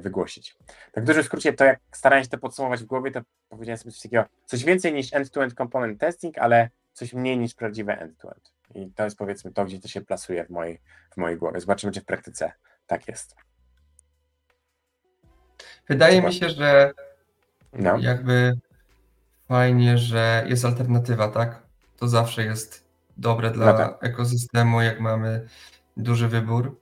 wygłosić. 0.00 0.56
Tak 0.92 1.04
w 1.04 1.06
dużym 1.06 1.22
skrócie, 1.22 1.52
to 1.52 1.64
jak 1.64 1.80
starałem 1.92 2.24
się 2.24 2.30
to 2.30 2.38
podsumować 2.38 2.82
w 2.82 2.86
głowie, 2.86 3.10
to 3.10 3.20
powiedziałem 3.48 3.78
sobie 3.78 3.92
coś 3.92 4.02
takiego, 4.02 4.24
coś 4.44 4.64
więcej 4.64 4.92
niż 4.92 5.12
end-to-end 5.12 5.54
component 5.54 6.00
testing, 6.00 6.38
ale 6.38 6.70
coś 6.92 7.12
mniej 7.12 7.38
niż 7.38 7.54
prawdziwe 7.54 7.98
end-to-end. 7.98 8.52
I 8.74 8.90
to 8.90 9.04
jest 9.04 9.18
powiedzmy 9.18 9.52
to, 9.52 9.64
gdzie 9.64 9.80
to 9.80 9.88
się 9.88 10.00
plasuje 10.00 10.44
w 10.44 10.50
mojej, 10.50 10.80
w 11.10 11.16
mojej 11.16 11.38
głowie. 11.38 11.60
Zobaczymy, 11.60 11.92
czy 11.92 12.00
w 12.00 12.04
praktyce 12.04 12.52
tak 12.86 13.08
jest. 13.08 13.36
Wydaje 15.88 16.22
mi 16.22 16.32
się, 16.32 16.50
że 16.50 16.92
no. 17.72 17.98
jakby 17.98 18.58
fajnie, 19.48 19.98
że 19.98 20.44
jest 20.46 20.64
alternatywa, 20.64 21.28
tak? 21.28 21.68
to 21.98 22.08
zawsze 22.08 22.44
jest 22.44 22.88
dobre 23.16 23.50
dla 23.50 23.66
no 23.66 23.78
tak. 23.78 24.04
ekosystemu, 24.04 24.80
jak 24.80 25.00
mamy 25.00 25.48
duży 25.96 26.28
wybór 26.28 26.80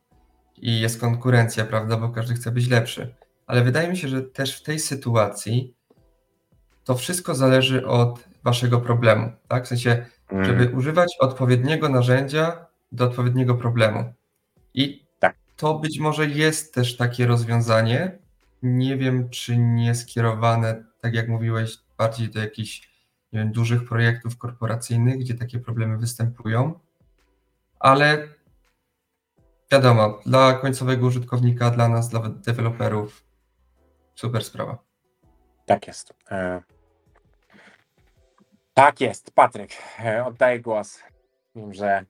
i 0.59 0.81
jest 0.81 1.01
konkurencja, 1.01 1.64
prawda, 1.64 1.97
bo 1.97 2.09
każdy 2.09 2.35
chce 2.35 2.51
być 2.51 2.69
lepszy. 2.69 3.14
Ale 3.47 3.64
wydaje 3.64 3.88
mi 3.88 3.97
się, 3.97 4.09
że 4.09 4.23
też 4.23 4.61
w 4.61 4.62
tej 4.62 4.79
sytuacji 4.79 5.75
to 6.85 6.95
wszystko 6.95 7.35
zależy 7.35 7.87
od 7.87 8.25
waszego 8.45 8.81
problemu, 8.81 9.33
tak? 9.49 9.64
W 9.64 9.69
sensie, 9.69 10.07
żeby 10.31 10.62
Mm, 10.62 10.77
używać 10.77 11.16
odpowiedniego 11.21 11.88
narzędzia 11.88 12.66
do 12.92 13.05
odpowiedniego 13.05 13.55
problemu. 13.55 14.12
I 14.75 15.07
Tak. 15.19 15.37
to 15.57 15.79
być 15.79 15.99
może 15.99 16.27
jest 16.27 16.75
też 16.75 16.97
takie 16.97 17.27
rozwiązanie. 17.27 18.19
Nie 18.62 18.97
wiem, 18.97 19.31
czy 19.31 19.57
nie 19.57 19.95
skierowane, 19.95 20.85
tak 21.01 21.14
jak 21.14 21.29
mówiłeś, 21.29 21.79
bardziej 21.99 22.29
do 22.29 22.40
jakichś 22.40 22.97
wiem, 23.33 23.53
dużych 23.53 23.88
projektów 23.88 24.38
korporacyjnych, 24.38 25.19
gdzie 25.19 25.35
takie 25.35 25.59
problemy 25.59 25.99
występują, 25.99 26.79
ale 27.79 28.29
wiadomo, 29.72 30.18
dla 30.26 30.52
końcowego 30.52 31.07
użytkownika, 31.07 31.70
dla 31.70 31.88
nas, 31.88 32.09
dla 32.09 32.20
deweloperów, 32.20 33.24
super 34.14 34.44
sprawa. 34.44 34.79
tak 35.66 35.87
jest. 35.87 36.14
E, 36.31 36.62
tak 38.74 39.00
jest. 39.00 39.31
Patryk, 39.31 39.70
e, 40.05 40.24
oddaję 40.24 40.61
głos. 40.61 41.00
Wiem, 41.55 41.74
że 41.74 42.05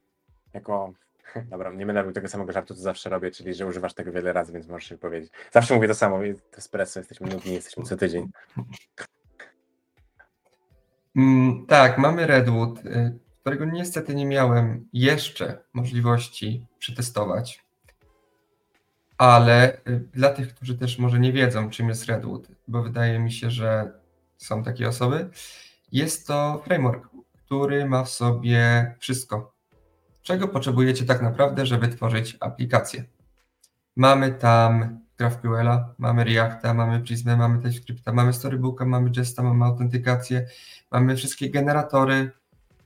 jako. 0.53 0.93
Dobra, 1.51 1.71
nie 1.73 1.85
będę 1.85 2.01
robił 2.01 2.13
tego 2.13 2.27
samego 2.27 2.51
żartu, 2.51 2.75
co 2.75 2.81
zawsze 2.81 3.09
robię, 3.09 3.31
czyli 3.31 3.53
że 3.53 3.65
używasz 3.65 3.93
tego 3.93 4.11
wiele 4.11 4.33
razy, 4.33 4.53
więc 4.53 4.67
możesz 4.67 4.91
mi 4.91 4.97
powiedzieć. 4.97 5.31
Zawsze 5.51 5.75
mówię 5.75 5.87
to 5.87 5.95
samo. 5.95 6.19
To 6.51 6.57
espresso, 6.57 6.99
jesteśmy 6.99 7.29
nudni, 7.29 7.53
jesteśmy 7.53 7.83
co 7.83 7.97
tydzień. 7.97 8.29
Mm, 11.15 11.65
tak, 11.65 11.97
mamy 11.97 12.27
Redwood, 12.27 12.85
y, 12.85 13.19
którego 13.47 13.65
niestety 13.65 14.15
nie 14.15 14.25
miałem 14.25 14.87
jeszcze 14.93 15.63
możliwości 15.73 16.65
przetestować. 16.79 17.65
Ale 19.17 19.77
y, 19.87 19.99
dla 20.13 20.29
tych, 20.29 20.55
którzy 20.55 20.77
też 20.77 20.99
może 20.99 21.19
nie 21.19 21.33
wiedzą, 21.33 21.69
czym 21.69 21.89
jest 21.89 22.05
Redwood, 22.05 22.47
bo 22.67 22.83
wydaje 22.83 23.19
mi 23.19 23.31
się, 23.31 23.51
że 23.51 23.91
są 24.37 24.63
takie 24.63 24.87
osoby, 24.87 25.29
jest 25.91 26.27
to 26.27 26.61
framework, 26.65 27.09
który 27.45 27.85
ma 27.85 28.03
w 28.03 28.09
sobie 28.09 28.95
wszystko, 28.99 29.53
czego 30.21 30.47
potrzebujecie 30.47 31.05
tak 31.05 31.21
naprawdę, 31.21 31.65
żeby 31.65 31.87
tworzyć 31.87 32.37
aplikację. 32.39 33.03
Mamy 33.95 34.31
tam 34.31 34.99
GraphQL, 35.17 35.69
mamy 35.97 36.23
Reacta, 36.23 36.73
mamy 36.73 36.99
Prismę, 36.99 37.37
mamy 37.37 37.59
TypeScripta, 37.59 38.13
mamy 38.13 38.33
Storybooka, 38.33 38.85
mamy 38.85 39.11
Jesta, 39.17 39.43
mamy 39.43 39.65
autentykację, 39.65 40.47
mamy 40.91 41.15
wszystkie 41.15 41.49
generatory, 41.49 42.31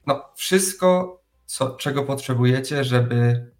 no 0.06 0.24
wszystko, 0.34 1.20
co, 1.46 1.70
czego 1.70 2.02
potrzebujecie, 2.02 2.84
żeby 2.84 3.50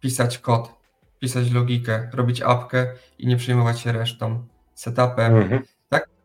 pisać 0.00 0.38
kod, 0.38 0.74
pisać 1.18 1.50
logikę, 1.50 2.10
robić 2.12 2.42
apkę 2.42 2.86
i 3.18 3.26
nie 3.26 3.36
przejmować 3.36 3.80
się 3.80 3.92
resztą, 3.92 4.46
setupem. 4.74 5.36
Mhm. 5.36 5.62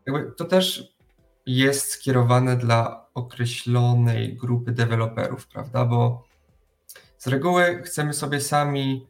Jakby 0.06 0.32
to 0.32 0.44
też 0.44 0.96
jest 1.46 1.90
skierowane 1.90 2.56
dla 2.56 3.06
określonej 3.14 4.36
grupy 4.36 4.72
deweloperów, 4.72 5.46
prawda? 5.46 5.84
Bo 5.84 6.24
z 7.18 7.26
reguły 7.26 7.82
chcemy 7.84 8.14
sobie 8.14 8.40
sami 8.40 9.06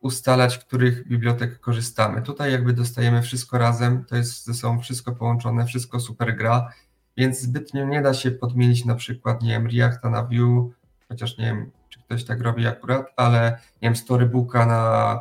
ustalać, 0.00 0.58
których 0.58 1.08
bibliotek 1.08 1.60
korzystamy. 1.60 2.22
Tutaj 2.22 2.52
jakby 2.52 2.72
dostajemy 2.72 3.22
wszystko 3.22 3.58
razem, 3.58 4.04
to 4.04 4.16
jest 4.16 4.44
ze 4.44 4.54
sobą 4.54 4.80
wszystko 4.80 5.12
połączone, 5.12 5.66
wszystko 5.66 6.00
super 6.00 6.36
gra, 6.36 6.72
więc 7.16 7.40
zbytnio 7.40 7.84
nie 7.86 8.02
da 8.02 8.14
się 8.14 8.30
podmienić 8.30 8.84
na 8.84 8.94
przykład, 8.94 9.42
nie 9.42 9.50
wiem, 9.50 9.66
Reacta 9.66 10.10
na 10.10 10.22
Vue, 10.22 10.70
chociaż 11.08 11.38
nie 11.38 11.44
wiem, 11.44 11.70
czy 11.88 12.00
ktoś 12.02 12.24
tak 12.24 12.40
robi 12.40 12.66
akurat, 12.66 13.06
ale 13.16 13.50
nie 13.82 13.88
wiem, 13.88 13.96
Storybooka 13.96 14.66
na 14.66 15.20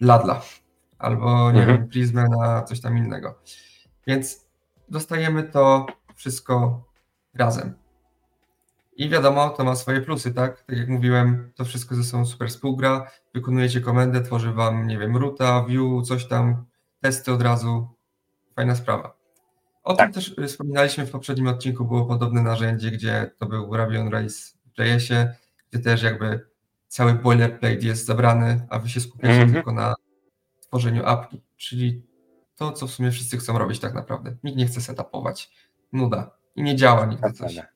Ladla, 0.00 0.42
albo 0.98 1.52
nie 1.52 1.60
Mhm. 1.60 1.78
wiem, 1.78 1.88
Prismę 1.88 2.28
na 2.28 2.62
coś 2.62 2.80
tam 2.80 2.96
innego. 2.98 3.38
Więc 4.06 4.46
dostajemy 4.88 5.42
to 5.42 5.86
wszystko 6.14 6.84
razem. 7.34 7.74
I 8.96 9.08
wiadomo, 9.08 9.48
to 9.50 9.64
ma 9.64 9.76
swoje 9.76 10.00
plusy, 10.00 10.34
tak? 10.34 10.62
Tak 10.62 10.76
jak 10.78 10.88
mówiłem, 10.88 11.52
to 11.56 11.64
wszystko 11.64 11.94
ze 11.94 12.04
sobą 12.04 12.26
super 12.26 12.48
współgra. 12.48 13.10
Wykonujecie 13.34 13.80
komendę, 13.80 14.20
tworzy 14.22 14.52
wam, 14.52 14.86
nie 14.86 14.98
wiem, 14.98 15.16
ruta, 15.16 15.64
view, 15.64 16.06
coś 16.06 16.28
tam, 16.28 16.64
testy 17.00 17.32
od 17.32 17.42
razu. 17.42 17.88
Fajna 18.56 18.74
sprawa. 18.74 19.17
O 19.88 19.94
Tak. 19.94 20.06
tym 20.06 20.12
też 20.14 20.34
y, 20.38 20.46
wspominaliśmy 20.46 21.06
w 21.06 21.10
poprzednim 21.10 21.46
odcinku, 21.46 21.84
było 21.84 22.04
podobne 22.06 22.42
narzędzie, 22.42 22.90
gdzie 22.90 23.30
to 23.38 23.46
był 23.46 23.76
Ruby 23.76 24.00
on 24.00 24.08
Rails 24.08 24.58
w 24.76 24.78
JS-ie, 24.80 25.34
gdzie 25.70 25.82
też 25.82 26.02
jakby 26.02 26.46
cały 26.88 27.14
boilerplate 27.14 27.74
jest 27.74 28.06
zabrany, 28.06 28.66
a 28.70 28.78
wy 28.78 28.88
się 28.88 29.00
skupiacie 29.00 29.34
Mhm. 29.34 29.52
tylko 29.52 29.72
na 29.72 29.94
tworzeniu 30.60 31.06
apki, 31.06 31.42
czyli 31.56 32.02
to, 32.56 32.72
co 32.72 32.86
w 32.86 32.90
sumie 32.90 33.10
wszyscy 33.10 33.38
chcą 33.38 33.58
robić 33.58 33.80
tak 33.80 33.94
naprawdę. 33.94 34.36
Nikt 34.44 34.58
nie 34.58 34.66
chce 34.66 34.80
setupować. 34.80 35.50
Nuda. 35.92 36.30
I 36.56 36.62
nie 36.62 36.76
działa 36.76 37.06
nigdy 37.06 37.32
coś. 37.32 37.54
Prawda. 37.54 37.72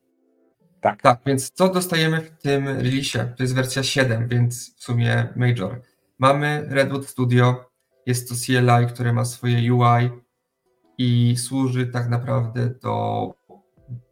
Tak. 0.80 1.02
Tak, 1.02 1.20
więc 1.26 1.50
co 1.50 1.68
dostajemy 1.68 2.20
w 2.20 2.30
tym 2.42 2.68
releasie? 2.68 3.34
To 3.36 3.42
jest 3.42 3.54
wersja 3.54 3.82
7, 3.82 4.28
więc 4.28 4.76
w 4.76 4.82
sumie 4.84 5.28
major. 5.36 5.82
Mamy 6.18 6.66
Redwood 6.70 7.06
Studio, 7.06 7.70
jest 8.06 8.28
to 8.28 8.34
CLI, 8.34 8.86
które 8.94 9.12
ma 9.12 9.24
swoje 9.24 9.74
UI 9.74 10.21
i 10.98 11.36
służy 11.36 11.86
tak 11.86 12.08
naprawdę 12.08 12.70
do 12.82 13.26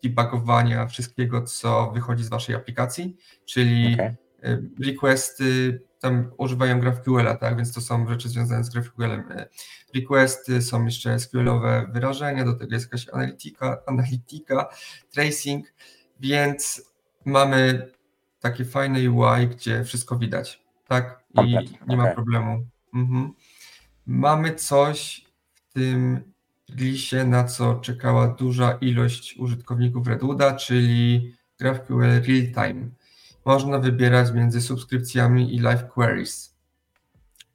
debugowania 0.05 0.87
wszystkiego, 0.87 1.43
co 1.43 1.91
wychodzi 1.95 2.25
z 2.25 2.29
waszej 2.29 2.55
aplikacji, 2.55 3.17
czyli 3.47 3.95
Okej. 3.95 4.07
y, 4.45 4.71
requesty, 4.85 5.81
tam 6.01 6.31
używają 6.39 6.81
GraphQL, 6.81 7.39
tak, 7.41 7.57
więc 7.57 7.73
to 7.73 7.81
są 7.81 8.09
rzeczy 8.09 8.29
związane 8.29 8.65
z 8.65 8.71
GraphQL-em. 8.71 9.21
Y, 9.33 9.49
Requesty, 9.95 10.63
są 10.63 10.85
jeszcze 10.85 11.19
SQL-owe 11.19 11.87
wyrażenia, 11.93 12.45
do 12.45 12.55
tego 12.55 12.75
jest 12.75 12.87
jakaś 12.87 13.09
analityka, 13.09 13.83
analityka 13.87 14.69
tracing, 15.11 15.67
więc 16.21 16.83
mamy 17.25 17.91
takie 18.41 18.65
fajne 18.65 19.11
UI, 19.11 19.49
gdzie 19.49 19.85
wszystko 19.85 20.17
widać, 20.19 20.63
tak? 20.89 21.25
I 21.35 21.57
nie 21.89 21.97
ma 21.97 22.03
okej. 22.03 22.15
problemu. 22.15 22.65
Mhm. 22.95 23.33
Mamy 24.07 24.55
coś 24.55 25.25
w 25.55 25.73
tym 25.73 26.30
releasie, 26.79 27.25
na 27.25 27.45
co 27.45 27.75
czekała 27.75 28.29
duża 28.29 28.73
ilość 28.81 29.37
użytkowników 29.39 30.07
Redwooda, 30.07 30.57
czyli 30.57 31.33
GraphQL 31.59 32.01
Real-Time. 32.01 32.89
Można 33.45 33.79
wybierać 33.79 34.33
między 34.33 34.61
subskrypcjami 34.61 35.55
i 35.55 35.59
live 35.59 35.89
queries. 35.89 36.57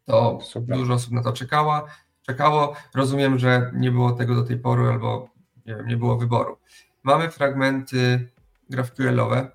To 0.06 0.40
Super. 0.44 0.78
dużo 0.78 0.94
osób 0.94 1.12
na 1.12 1.24
to 1.24 1.34
czekała, 1.34 1.86
czekało. 2.22 2.76
Rozumiem, 2.96 3.40
że 3.40 3.72
nie 3.76 3.92
było 3.92 4.12
tego 4.12 4.36
do 4.36 4.44
tej 4.44 4.58
pory, 4.58 4.90
albo 4.90 5.30
nie, 5.66 5.76
wiem, 5.76 5.88
nie 5.88 5.98
było 5.98 6.18
wyboru. 6.18 6.58
Mamy 7.04 7.32
fragmenty 7.32 8.30
GraphQL-owe, 8.70 9.48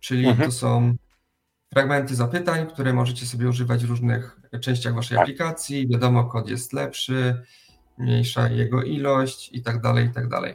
czyli 0.00 0.26
Mhm. 0.28 0.48
to 0.50 0.56
są 0.56 0.94
fragmenty 1.72 2.14
zapytań, 2.14 2.66
które 2.66 2.92
możecie 2.92 3.26
sobie 3.26 3.48
używać 3.48 3.84
w 3.86 3.88
różnych 3.90 4.40
częściach 4.60 4.94
waszej 4.94 5.16
Tak. 5.16 5.22
aplikacji. 5.24 5.88
Wiadomo, 5.88 6.24
kod 6.24 6.48
jest 6.48 6.72
lepszy, 6.72 7.42
mniejsza 7.98 8.48
jego 8.48 8.82
ilość 8.82 9.50
i 9.52 9.62
tak 9.62 9.80
dalej, 9.80 10.06
i 10.06 10.10
tak 10.10 10.28
dalej. 10.28 10.54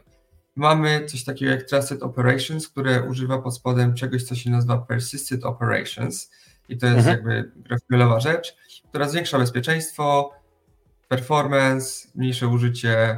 Mamy 0.55 1.05
coś 1.05 1.23
takiego 1.23 1.51
jak 1.51 1.63
Trusted 1.63 2.03
Operations, 2.03 2.67
które 2.67 3.03
używa 3.03 3.39
pod 3.41 3.55
spodem 3.55 3.93
czegoś, 3.93 4.23
co 4.23 4.35
się 4.35 4.49
nazywa 4.49 4.77
Persisted 4.77 5.45
Operations 5.45 6.31
i 6.69 6.77
to 6.77 6.85
jest 6.85 6.97
Mhm. 7.07 7.17
jakby 7.17 7.51
GraphQLowa 7.55 8.19
rzecz, 8.19 8.55
która 8.89 9.09
zwiększa 9.09 9.39
bezpieczeństwo, 9.39 10.31
performance, 11.07 12.07
mniejsze 12.15 12.47
użycie 12.47 13.17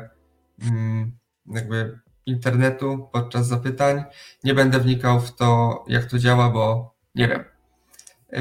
mm, 0.62 1.12
jakby 1.48 2.00
internetu 2.26 3.10
podczas 3.12 3.48
zapytań. 3.48 4.04
Nie 4.44 4.54
będę 4.54 4.80
wnikał 4.80 5.20
w 5.20 5.36
to, 5.36 5.84
jak 5.88 6.06
to 6.06 6.20
działa, 6.20 6.50
bo 6.50 6.96
nie 7.16 7.28
wiem. 7.28 7.44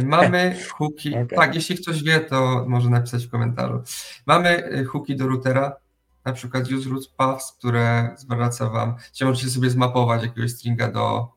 Mamy 0.04 0.56
hooki. 0.70 1.08
Okej. 1.24 1.38
Tak, 1.38 1.54
jeśli 1.54 1.76
ktoś 1.76 2.02
wie, 2.02 2.20
to 2.20 2.64
może 2.68 2.90
napisać 2.90 3.26
w 3.26 3.30
komentarzu. 3.30 3.82
Mamy 4.26 4.72
y, 4.78 4.84
hooki 4.84 5.16
do 5.16 5.26
routera, 5.28 5.76
na 6.24 6.32
przykład 6.32 6.64
use 6.72 6.90
root 6.90 7.08
paths, 7.16 7.52
które 7.58 8.14
zwraca 8.16 8.70
wam, 8.70 8.94
gdzie 9.12 9.24
możecie 9.24 9.50
sobie 9.50 9.70
zmapować 9.70 10.22
jakiegoś 10.22 10.50
stringa 10.50 10.90
do, 10.92 11.28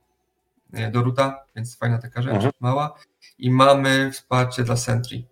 y, 0.79 0.91
do 0.91 1.03
roota, 1.03 1.45
więc 1.55 1.77
fajna 1.77 1.97
taka 1.97 2.21
rzecz, 2.21 2.33
Mhm. 2.35 2.51
mała. 2.59 2.93
I 3.37 3.51
mamy 3.51 4.11
wsparcie 4.11 4.63
dla 4.63 4.75
Sentry, 4.77 5.23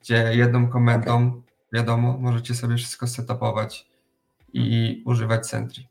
gdzie 0.00 0.30
jedną 0.34 0.68
komendą, 0.68 1.42
wiadomo, 1.72 2.18
możecie 2.20 2.54
sobie 2.54 2.76
wszystko 2.76 3.06
setupować 3.06 3.86
i 4.52 5.02
używać 5.06 5.46
Sentry. 5.48 5.82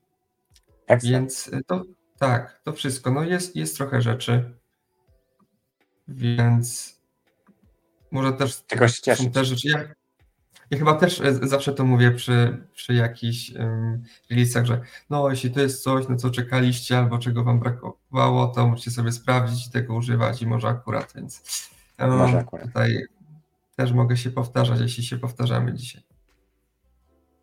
Excellent. 0.87 1.03
Więc 1.21 1.47
y, 1.47 1.61
to 1.67 1.83
tak, 2.19 2.61
to 2.63 2.73
wszystko. 2.73 3.11
No 3.11 3.23
jest, 3.23 3.55
jest 3.55 3.77
trochę 3.77 4.01
rzeczy. 4.01 4.53
Więc 6.07 6.99
może 8.11 8.33
też 8.33 8.65
Czego 8.67 8.87
się 8.87 8.93
są 8.93 9.01
cieszyć. 9.01 9.33
te 9.33 9.45
rzeczy. 9.45 9.67
Ja, 9.69 9.79
ja 10.71 10.77
chyba 10.77 10.93
też 10.93 11.21
e, 11.21 11.33
zawsze 11.33 11.73
to 11.73 11.85
mówię 11.85 12.11
przy, 12.11 12.67
przy 12.73 12.93
jakichś 12.93 13.51
um, 13.51 14.03
releasach, 14.29 14.65
że 14.65 14.81
no 15.09 15.29
jeśli 15.29 15.51
to 15.51 15.59
jest 15.61 15.83
coś, 15.83 16.07
na 16.07 16.15
co 16.15 16.29
czekaliście 16.29 16.97
albo 16.97 17.17
czego 17.17 17.43
wam 17.43 17.59
brakowało, 17.59 18.47
to 18.47 18.67
musicie 18.67 18.91
sobie 18.91 19.11
sprawdzić 19.11 19.67
i 19.67 19.71
tego 19.71 19.93
używać 19.95 20.41
i 20.41 20.47
może 20.47 20.67
akurat, 20.67 21.13
więc 21.15 21.43
em, 21.97 22.09
Może 22.17 22.39
akurat. 22.39 22.65
tutaj 22.67 23.05
też 23.75 23.91
mogę 23.91 24.17
się 24.17 24.31
powtarzać, 24.31 24.79
jeśli 24.79 25.03
się 25.03 25.17
powtarzamy 25.17 25.73
dzisiaj. 25.73 26.01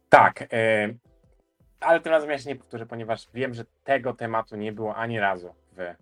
Tak, 0.09 0.45
e, 0.53 0.89
ale 1.81 2.01
tym 2.01 2.13
razem 2.13 2.31
ja 2.31 2.39
się 2.39 2.49
nie 2.49 2.57
powtórzę, 2.57 2.87
ponieważ 2.87 3.29
wiem, 3.35 3.55
że 3.55 3.65
tego 3.85 4.15
tematu 4.15 4.57
nie 4.57 4.73
było 4.73 4.95
ani 4.97 5.21
razu 5.21 5.55
w 5.73 5.81
e, 5.81 5.97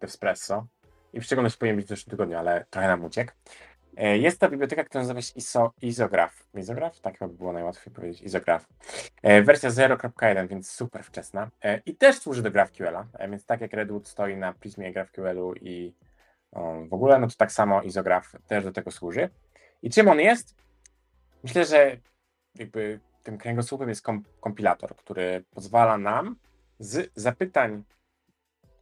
Devspresso 0.00 0.66
i 1.18 1.20
w 1.20 1.24
szczególności 1.24 1.58
powinien 1.58 1.76
być 1.76 1.86
w 1.86 1.88
zeszłym 1.88 2.10
tygodniu, 2.10 2.38
ale 2.38 2.64
trochę 2.70 2.88
nam 2.88 3.04
uciekł. 3.04 3.32
E, 3.96 4.18
Jest 4.18 4.40
to 4.40 4.50
biblioteka, 4.50 4.84
która 4.84 5.02
nazywa 5.02 5.22
się 5.22 5.32
ISO, 5.36 5.72
Isograph. 5.82 6.46
Isograph? 6.54 7.00
Tak 7.00 7.18
chyba 7.18 7.28
by 7.28 7.34
było 7.38 7.52
najłatwiej 7.52 7.94
powiedzieć. 7.94 8.22
Isograph. 8.22 8.66
E, 9.22 9.42
Wersja 9.42 9.70
0.1, 9.70 10.48
więc 10.48 10.70
super 10.70 11.04
wczesna. 11.04 11.50
E, 11.64 11.80
I 11.86 11.94
też 11.94 12.18
służy 12.18 12.42
do 12.42 12.50
GraphQL-a, 12.50 13.06
więc 13.28 13.46
tak 13.46 13.60
jak 13.60 13.72
Redwood 13.72 14.08
stoi 14.08 14.36
na 14.36 14.52
Prismie 14.52 14.92
GraphQL-u 14.92 15.54
i 15.54 15.94
w 16.88 16.94
ogóle, 16.94 17.18
no 17.18 17.26
to 17.26 17.34
tak 17.36 17.52
samo 17.52 17.82
Isograph 17.82 18.32
też 18.46 18.64
do 18.64 18.72
tego 18.72 18.90
służy. 18.90 19.30
I 19.82 19.90
czym 19.90 20.08
on 20.08 20.20
jest? 20.20 20.54
Myślę, 21.42 21.64
że 21.64 21.96
jakby 22.54 23.00
tym 23.22 23.38
kręgosłupem 23.38 23.88
jest 23.88 24.02
kom 24.02 24.24
kompilator, 24.40 24.96
który 24.96 25.44
pozwala 25.50 25.98
nam 25.98 26.36
z 26.78 27.10
zapytań 27.14 27.84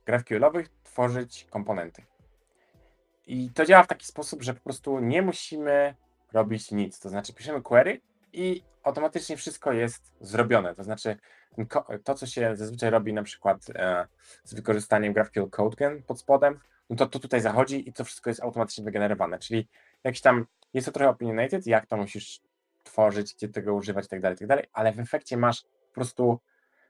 GraphQL-owych 0.06 0.68
tworzyć 0.82 1.46
komponenty. 1.50 2.02
I 3.26 3.50
to 3.50 3.64
działa 3.64 3.82
w 3.82 3.86
taki 3.86 4.06
sposób, 4.06 4.42
że 4.42 4.54
po 4.54 4.60
prostu 4.60 4.98
nie 4.98 5.22
musimy 5.22 5.94
robić 6.32 6.70
nic. 6.70 7.00
To 7.00 7.08
znaczy, 7.08 7.34
piszemy 7.34 7.62
query 7.62 8.00
i 8.32 8.62
automatycznie 8.82 9.36
wszystko 9.36 9.72
jest 9.72 10.12
zrobione. 10.20 10.74
To 10.74 10.84
znaczy, 10.84 11.16
to, 12.04 12.14
co 12.14 12.26
się 12.26 12.56
zazwyczaj 12.56 12.90
robi 12.90 13.12
na 13.12 13.22
przykład 13.22 13.66
e, 13.74 14.06
z 14.44 14.54
wykorzystaniem 14.54 15.12
GraphQL 15.12 15.50
CodeGen 15.50 16.02
pod 16.02 16.20
spodem, 16.20 16.60
no 16.90 16.96
to, 16.96 17.06
to 17.06 17.18
tutaj 17.18 17.40
zachodzi 17.40 17.88
i 17.88 17.92
to 17.92 18.04
wszystko 18.04 18.30
jest 18.30 18.42
automatycznie 18.42 18.84
wygenerowane. 18.84 19.38
Czyli 19.38 19.68
jakiś 20.04 20.20
tam, 20.20 20.46
jest 20.74 20.84
to 20.86 20.92
trochę 20.92 21.10
opinionated, 21.10 21.66
jak 21.66 21.86
to 21.86 21.96
musisz 21.96 22.40
tworzyć, 22.84 23.34
gdzie 23.34 23.48
tego 23.48 23.74
używać 23.74 24.06
i 24.06 24.08
tak 24.08 24.20
dalej, 24.20 24.38
tak 24.38 24.66
ale 24.72 24.92
w 24.92 25.00
efekcie 25.00 25.36
masz 25.36 25.62
po 25.62 25.94
prostu, 25.94 26.40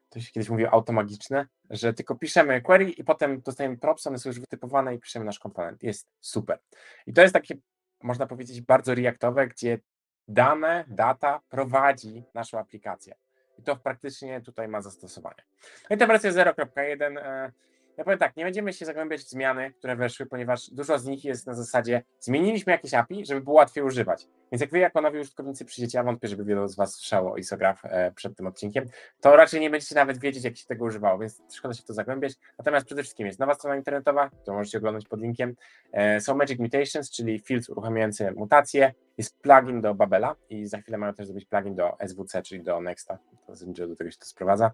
to 0.09 0.19
się 0.19 0.31
kiedyś 0.31 0.49
mówiło 0.49 0.73
automagiczne, 0.73 1.47
że 1.69 1.93
tylko 1.93 2.15
piszemy 2.15 2.61
query 2.61 2.89
i 2.91 3.03
potem 3.03 3.41
dostajemy 3.41 3.77
props, 3.77 4.07
one 4.07 4.19
są 4.19 4.29
już 4.29 4.39
wytypowane 4.39 4.95
i 4.95 4.99
piszemy 4.99 5.25
nasz 5.25 5.39
komponent. 5.39 5.83
Jest 5.83 6.07
super. 6.19 6.59
I 7.07 7.13
to 7.13 7.21
jest 7.21 7.33
takie, 7.33 7.55
można 8.03 8.27
powiedzieć, 8.27 8.61
bardzo 8.61 8.95
reaktowe, 8.95 9.47
gdzie 9.47 9.79
dane, 10.27 10.85
data 10.87 11.41
prowadzi 11.49 12.23
naszą 12.33 12.59
aplikację. 12.59 13.15
I 13.57 13.63
to 13.63 13.75
praktycznie 13.75 14.41
tutaj 14.41 14.67
ma 14.67 14.81
zastosowanie. 14.81 15.43
No 15.89 15.95
i 15.95 15.99
ta 15.99 16.07
wersja 16.07 16.31
0.1 16.31 17.17
e, 17.17 17.51
ja 17.97 18.03
powiem 18.03 18.19
tak, 18.19 18.37
nie 18.37 18.43
będziemy 18.43 18.73
się 18.73 18.85
zagłębiać 18.85 19.21
w 19.21 19.29
zmiany, 19.29 19.73
które 19.73 19.95
weszły, 19.95 20.25
ponieważ 20.25 20.69
dużo 20.69 20.99
z 20.99 21.05
nich 21.05 21.25
jest 21.25 21.47
na 21.47 21.53
zasadzie 21.53 22.03
zmieniliśmy 22.19 22.71
jakieś 22.71 22.93
API, 22.93 23.25
żeby 23.25 23.41
było 23.41 23.55
łatwiej 23.55 23.83
używać. 23.83 24.27
Więc 24.51 24.61
jak 24.61 24.71
wy 24.71 24.79
jako 24.79 25.01
nowi 25.01 25.19
użytkownicy 25.19 25.65
przyjdziecie, 25.65 25.97
ja 25.97 26.03
wątpię, 26.03 26.27
żeby 26.27 26.45
wielu 26.45 26.67
z 26.67 26.75
was 26.75 26.93
słyszało 26.93 27.33
o 27.33 27.37
Isograph 27.37 27.85
e, 27.85 28.11
przed 28.11 28.37
tym 28.37 28.47
odcinkiem, 28.47 28.85
to 29.21 29.35
raczej 29.35 29.61
nie 29.61 29.69
będziecie 29.69 29.95
nawet 29.95 30.17
wiedzieć, 30.17 30.43
jak 30.43 30.57
się 30.57 30.65
tego 30.65 30.85
używało, 30.85 31.19
więc 31.19 31.41
szkoda 31.53 31.73
się 31.73 31.83
w 31.83 31.85
to 31.85 31.93
zagłębiać. 31.93 32.33
Natomiast 32.57 32.85
przede 32.85 33.03
wszystkim 33.03 33.27
jest 33.27 33.39
nowa 33.39 33.53
strona 33.53 33.75
internetowa, 33.75 34.29
którą 34.29 34.57
możecie 34.57 34.77
oglądać 34.77 35.07
pod 35.07 35.21
linkiem. 35.21 35.55
E, 35.91 36.21
są 36.21 36.35
Magic 36.35 36.59
Mutations, 36.59 37.11
czyli 37.11 37.39
fields 37.39 37.69
uruchamiające 37.69 38.31
mutacje. 38.31 38.93
Jest 39.17 39.39
plugin 39.39 39.81
do 39.81 39.93
Babela 39.93 40.35
i 40.49 40.65
za 40.65 40.77
chwilę 40.77 40.97
mają 40.97 41.13
też 41.13 41.27
zrobić 41.27 41.45
plugin 41.45 41.75
do 41.75 41.97
SWC, 42.07 42.41
czyli 42.41 42.63
do 42.63 42.81
Nexta. 42.81 43.17
To 43.47 43.87
do 43.87 43.95
tego 43.95 44.11
się 44.11 44.17
to 44.17 44.25
sprowadza. 44.25 44.71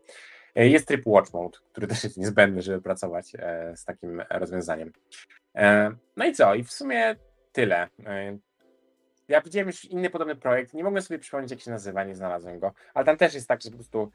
E, 0.55 0.67
Jest 0.67 0.87
tryb 0.87 1.01
Watch 1.05 1.33
Mode, 1.33 1.57
który 1.71 1.87
też 1.87 2.03
jest 2.03 2.17
niezbędny, 2.17 2.61
żeby 2.61 2.81
pracować 2.81 3.31
e, 3.39 3.73
z 3.77 3.85
takim 3.85 4.23
rozwiązaniem. 4.29 4.91
E, 5.55 5.91
No 6.17 6.25
i 6.25 6.33
co? 6.33 6.55
I 6.55 6.63
w 6.63 6.71
sumie 6.71 7.15
tyle. 7.51 7.87
Ja 9.27 9.41
widziałem 9.41 9.67
już 9.67 9.85
inny 9.85 10.09
podobny 10.09 10.35
projekt, 10.35 10.73
nie 10.73 10.83
mogłem 10.83 11.03
sobie 11.03 11.19
przypomnieć, 11.19 11.51
jak 11.51 11.59
się 11.59 11.71
nazywa, 11.71 12.03
nie 12.03 12.15
znalazłem 12.15 12.59
go, 12.59 12.73
ale 12.93 13.05
tam 13.05 13.17
też 13.17 13.33
jest 13.33 13.47
tak, 13.47 13.61
że 13.61 13.69
po 13.69 13.75
prostu 13.75 14.11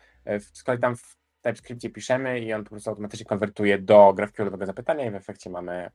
kolei 0.65 0.81
tam 0.81 0.97
w 0.97 1.17
TypeScriptie 1.43 1.91
piszemy 1.91 2.41
i 2.41 2.53
on 2.53 2.65
po 2.65 2.71
prostu 2.71 2.91
automatycznie 2.91 3.27
konwertuje 3.27 3.79
do 3.79 4.13
GraphQLowego 4.13 4.67
zapytania 4.67 5.05
i 5.05 5.11
w 5.11 5.15
efekcie 5.15 5.51
mamy 5.51 5.73
mm, 5.73 5.91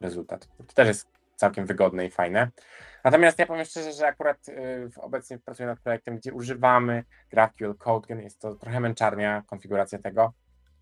rezultat. 0.00 0.48
To 0.66 0.74
też 0.74 0.88
jest 0.88 1.17
całkiem 1.38 1.66
wygodne 1.66 2.06
i 2.06 2.10
fajne. 2.10 2.50
Natomiast 3.04 3.38
ja 3.38 3.46
powiem 3.46 3.64
szczerze, 3.64 3.92
że 3.92 4.06
akurat 4.06 4.48
y, 4.48 4.90
obecnie 4.96 5.38
pracuję 5.38 5.66
nad 5.66 5.80
projektem, 5.80 6.16
gdzie 6.16 6.32
używamy 6.32 7.04
GraphQL 7.30 7.74
CodeGen. 7.74 8.20
Jest 8.20 8.40
to 8.40 8.54
trochę 8.54 8.80
męczarnia 8.80 9.42
konfiguracja 9.46 9.98
tego, 9.98 10.32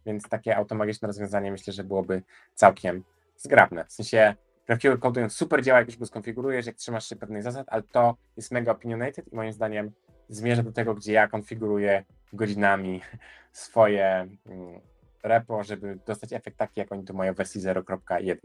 więc 0.06 0.28
takie 0.28 0.56
automagiczne 0.56 1.06
rozwiązanie 1.06 1.52
myślę, 1.52 1.72
że 1.72 1.84
byłoby 1.84 2.22
całkiem 2.54 3.04
zgrabne. 3.36 3.84
W 3.84 3.92
sensie 3.92 4.34
GraphQL 4.66 4.98
CodeGen 4.98 5.30
super 5.30 5.62
działa, 5.62 5.78
jak 5.78 5.88
już 5.88 5.96
go 5.96 6.06
skonfigurujesz, 6.06 6.66
jak 6.66 6.76
trzymasz 6.76 7.08
się 7.08 7.16
pewnych 7.16 7.42
zasad, 7.42 7.66
ale 7.70 7.82
to 7.82 8.16
jest 8.36 8.52
mega 8.52 8.72
opinionated 8.72 9.32
i 9.32 9.36
moim 9.36 9.52
zdaniem 9.52 9.92
zmierza 10.28 10.62
do 10.62 10.72
tego, 10.72 10.94
gdzie 10.94 11.12
ja 11.12 11.28
konfiguruję 11.28 12.04
godzinami 12.32 13.02
swoje 13.52 14.28
mm, 14.46 14.80
repo, 15.22 15.64
żeby 15.64 15.98
dostać 16.06 16.32
efekt 16.32 16.56
taki, 16.56 16.80
jak 16.80 16.92
oni 16.92 17.04
to 17.04 17.14
mają 17.14 17.34
w 17.34 17.36
wersji 17.36 17.60
0.1. 17.60 18.36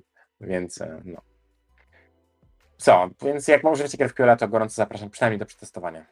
Więc 0.42 0.82
e, 0.82 1.02
no. 1.06 1.31
Co? 2.82 3.10
Więc 3.26 3.48
jak 3.48 3.64
używacie 3.64 3.98
GraphQL, 3.98 4.38
to 4.38 4.48
gorąco 4.48 4.76
zapraszam 4.76 5.10
przynajmniej 5.10 5.40
do 5.40 5.46
przetestowania. 5.46 6.06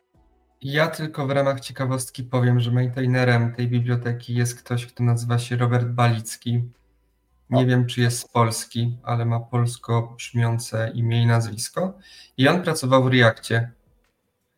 Ja 0.62 0.88
tylko 0.88 1.28
w 1.28 1.32
ramach 1.32 1.60
ciekawostki 1.60 2.24
powiem, 2.24 2.60
że 2.60 2.72
maintainerem 2.72 3.56
tej 3.56 3.68
biblioteki 3.68 4.36
jest 4.36 4.60
ktoś, 4.60 4.86
kto 4.86 5.04
nazywa 5.04 5.40
się 5.40 5.56
Robert 5.58 5.88
Balicki. 5.88 6.64
Nie 7.50 7.64
O. 7.64 7.66
wiem, 7.66 7.86
czy 7.86 8.02
jest 8.02 8.20
z 8.20 8.28
Polski, 8.28 8.98
ale 9.04 9.26
ma 9.26 9.40
polsko 9.40 10.14
brzmiące 10.18 10.92
imię 10.94 11.24
i 11.24 11.26
nazwisko. 11.26 11.98
I 12.38 12.48
on 12.48 12.62
pracował 12.64 13.04
w 13.04 13.08
Reakcie, 13.08 13.72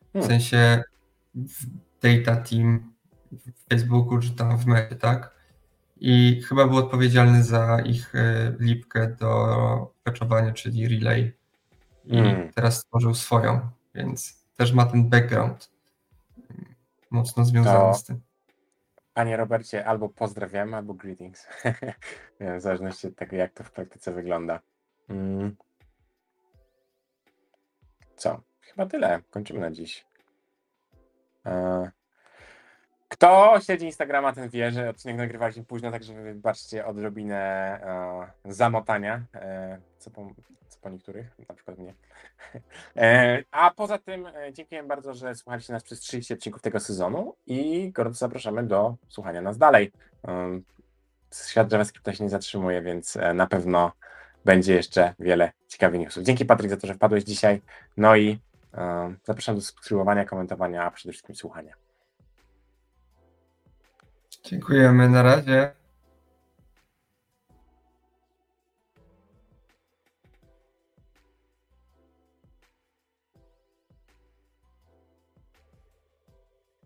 w 0.09 0.13
Hmm. 0.13 0.29
sensie 0.29 0.83
w 1.35 1.65
Data 2.01 2.35
Team 2.41 2.93
w 3.31 3.69
Facebooku, 3.69 4.19
czy 4.19 4.31
tam 4.31 4.57
w 4.57 4.65
Mecie, 4.65 4.95
tak? 4.95 5.35
I 5.97 6.41
chyba 6.49 6.67
był 6.67 6.77
odpowiedzialny 6.77 7.43
za 7.43 7.79
ich 7.85 8.15
e, 8.15 8.53
lipkę 8.59 9.15
do 9.19 9.93
patchowania, 10.03 10.51
czyli 10.53 10.87
Relay. 10.87 11.40
I 12.05 12.17
Mm. 12.17 12.53
teraz 12.53 12.77
stworzył 12.77 13.13
swoją, 13.13 13.69
więc 13.95 14.45
też 14.57 14.73
ma 14.73 14.85
ten 14.85 15.09
background 15.09 15.71
mocno 17.11 17.45
związany 17.45 17.79
To- 17.79 17.93
z 17.93 18.03
tym. 18.03 18.21
Panie 19.13 19.37
Robercie, 19.37 19.85
albo 19.85 20.09
pozdrawiamy, 20.09 20.77
albo 20.77 20.93
greetings. 20.93 21.47
W 22.57 22.61
zależności 22.61 23.07
od 23.07 23.15
tego, 23.15 23.35
jak 23.35 23.53
to 23.53 23.63
w 23.63 23.71
praktyce 23.71 24.11
wygląda. 24.11 24.59
Mm. 25.09 25.55
Co? 28.15 28.41
Chyba 28.61 28.85
tyle. 28.85 29.21
Kończymy 29.29 29.59
na 29.59 29.71
dziś. 29.71 30.05
E, 31.45 31.91
Kto 33.11 33.59
śledzi 33.61 33.85
Instagrama, 33.85 34.33
ten 34.33 34.49
wie, 34.49 34.71
że 34.71 34.89
odcinek 34.89 35.17
nagrywaliśmy 35.17 35.63
późno, 35.63 35.91
także 35.91 36.13
wybaczcie 36.13 36.85
odrobinę 36.85 37.37
e, 38.45 38.53
zamotania, 38.53 39.21
e, 39.35 39.77
co, 39.97 40.11
po, 40.11 40.27
co 40.67 40.79
po 40.81 40.89
niektórych, 40.89 41.39
na 41.49 41.55
przykład 41.55 41.77
mnie. 41.77 41.93
E, 42.95 43.43
a 43.51 43.71
poza 43.71 43.97
tym 43.97 44.27
e, 44.27 44.53
dziękuję 44.53 44.83
bardzo, 44.83 45.13
że 45.13 45.35
słuchaliście 45.35 45.73
nas 45.73 45.83
przez 45.83 45.99
30 45.99 46.33
odcinków 46.33 46.61
tego 46.61 46.79
sezonu 46.79 47.35
i 47.47 47.91
gorąco 47.91 48.17
zapraszamy 48.17 48.63
do 48.63 48.95
słuchania 49.09 49.41
nas 49.41 49.57
dalej. 49.57 49.91
Um, 50.23 50.63
Świat 51.47 51.71
JavaScripta 51.71 52.13
się 52.13 52.23
nie 52.23 52.29
zatrzymuje, 52.29 52.81
więc 52.81 53.17
e, 53.17 53.33
na 53.33 53.47
pewno 53.47 53.91
będzie 54.45 54.73
jeszcze 54.73 55.13
wiele 55.19 55.51
ciekawych 55.67 56.01
newsów. 56.01 56.23
Dzięki 56.23 56.45
Patryk 56.45 56.69
za 56.69 56.77
to, 56.77 56.87
że 56.87 56.93
wpadłeś 56.93 57.23
dzisiaj. 57.23 57.61
No 57.97 58.15
i 58.15 58.39
e, 58.73 59.15
zapraszam 59.23 59.55
do 59.55 59.61
subskrybowania, 59.61 60.25
komentowania, 60.25 60.83
a 60.83 60.91
przede 60.91 61.13
wszystkim 61.13 61.35
słuchania. 61.35 61.90
Dziękujemy, 64.43 65.09
na 65.09 65.23
razie. 65.23 65.80